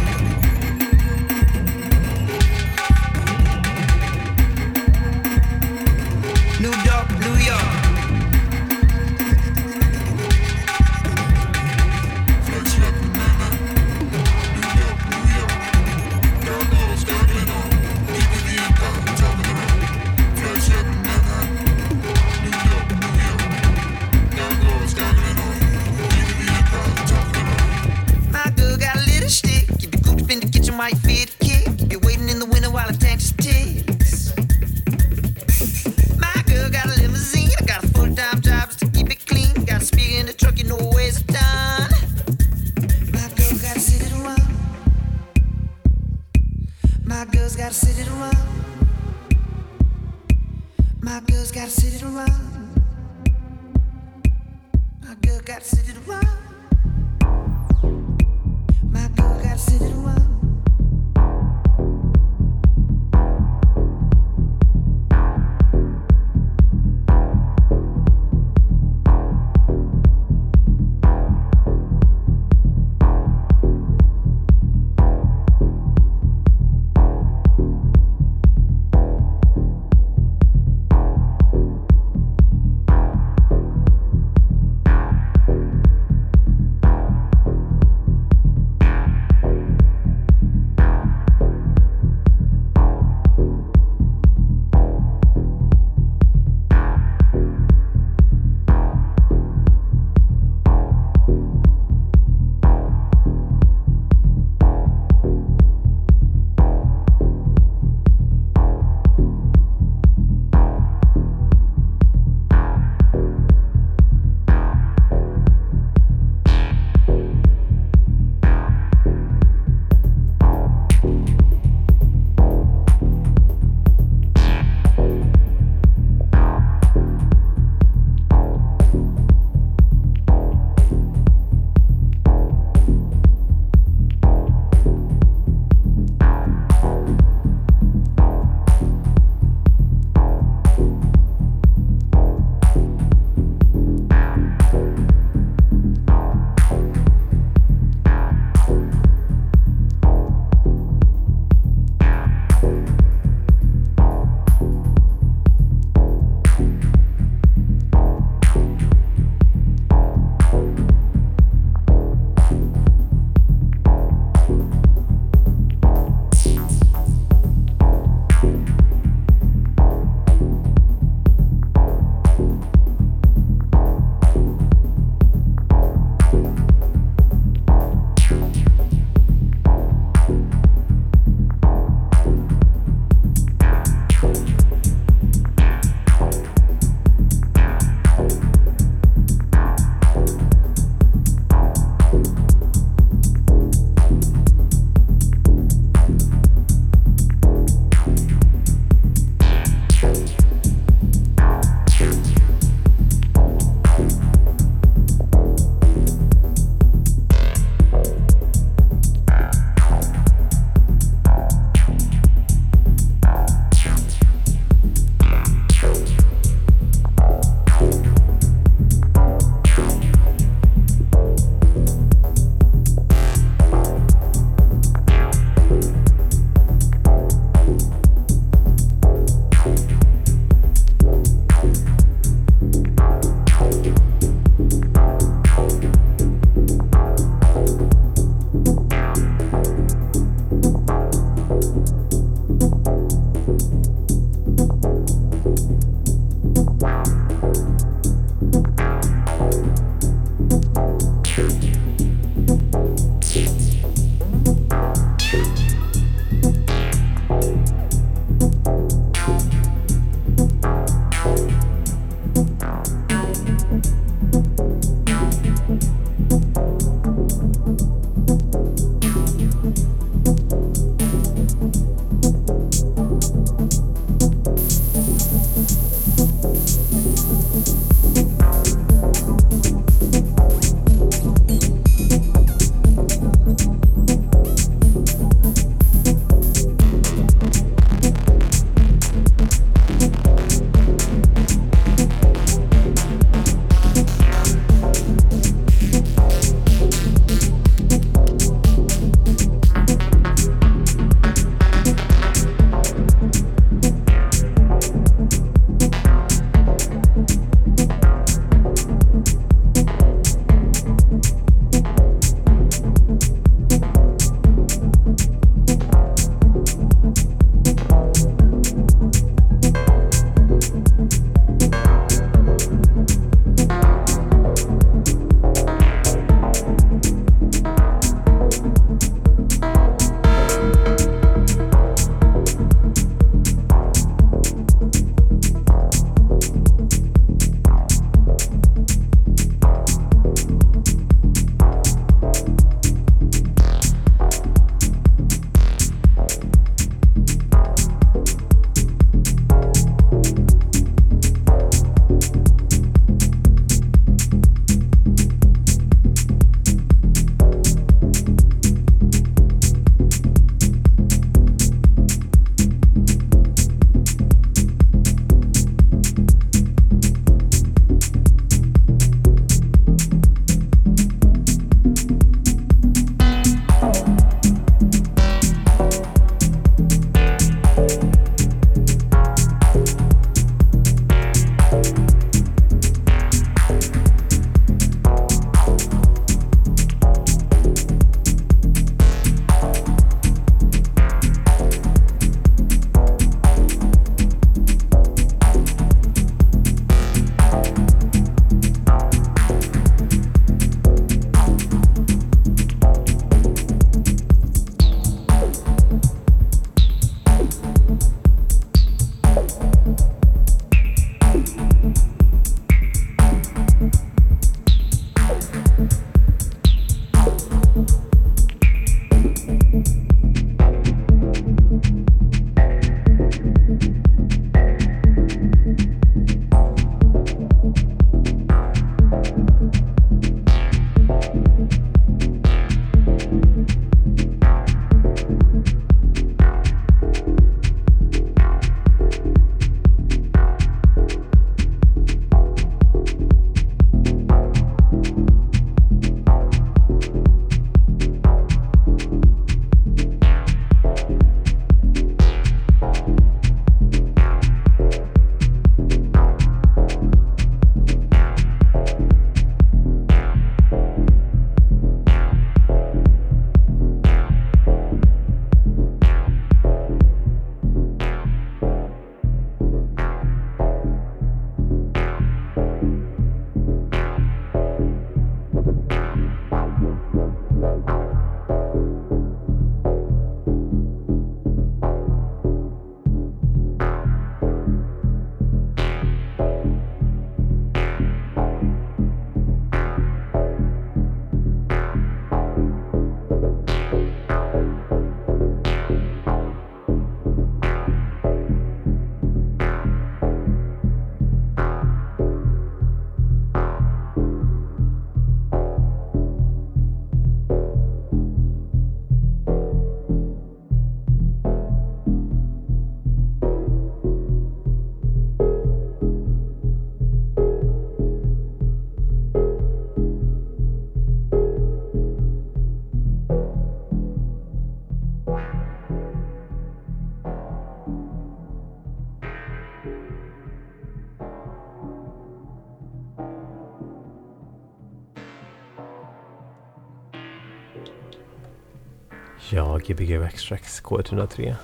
[539.81, 541.55] Gbg Extracts K103.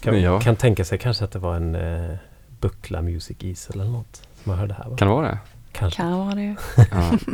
[0.00, 0.40] Kan, Ja.
[0.40, 2.14] kan tänka sig kanske att det var en uh,
[2.60, 4.88] Buckla Music Easel eller något som jag hörde här.
[4.88, 4.96] Va?
[4.96, 5.38] Kan det vara det?
[5.72, 6.02] kanske.
[6.02, 6.56] Kan vara det.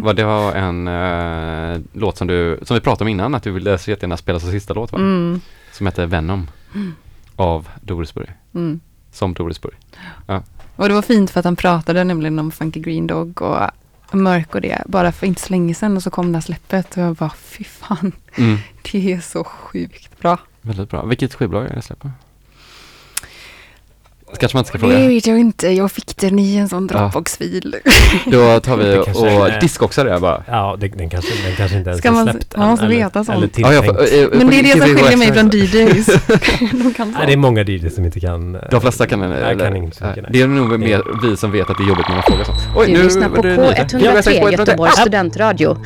[0.05, 0.12] Ja.
[0.12, 3.78] Det var en eh, låt som du, som vi pratade om innan, att du ville
[3.78, 4.98] så jättegärna spela som sista låt va?
[4.98, 5.40] Mm.
[5.73, 6.51] Som heter Venom.
[7.36, 8.28] Av Dorisburg.
[8.55, 8.81] Mm.
[9.12, 9.74] Som Dorisburg.
[10.77, 13.56] Och det var fint för att han pratade nämligen om Funky Green Dog och
[14.15, 16.97] Mörk och det, bara för inte så länge sedan och så kom det här släppet
[16.97, 18.59] och jag bara fy fan, Mm.
[18.93, 20.39] det är så sjukt bra.
[20.62, 21.05] Väldigt bra.
[21.05, 22.11] Vilket skivbolag är det släpper?
[24.39, 25.09] Kanske man inte ska Det fråga.
[25.09, 26.98] vet jag inte, jag fick den i en sån Ja.
[26.98, 27.77] Dropbox-fil.
[28.27, 30.43] Då tar vi Det och är- diskoxar det bara.
[30.48, 33.24] Ja, det, den, kanske, den kanske inte ens Ska är man- släppt man måste veta
[33.24, 33.36] sånt.
[33.39, 34.11] Eller Ja, ja, tilltänkt.
[34.11, 36.06] för, eh, Men det är det som skiljer mig från DJs.
[36.73, 38.55] De kan Nej, det är många DJs som inte kan...
[38.55, 40.32] eh, De flesta kan, Nej, eller, kan inte mycket.
[40.32, 42.59] Det är nog mer vi som vet att det är jobbigt när man frågar sånt.
[42.77, 43.98] Oj, Du lyssnar på var det nyheter.
[43.98, 45.77] Ja, jag K103 tänkte på Göteborgs studentradio.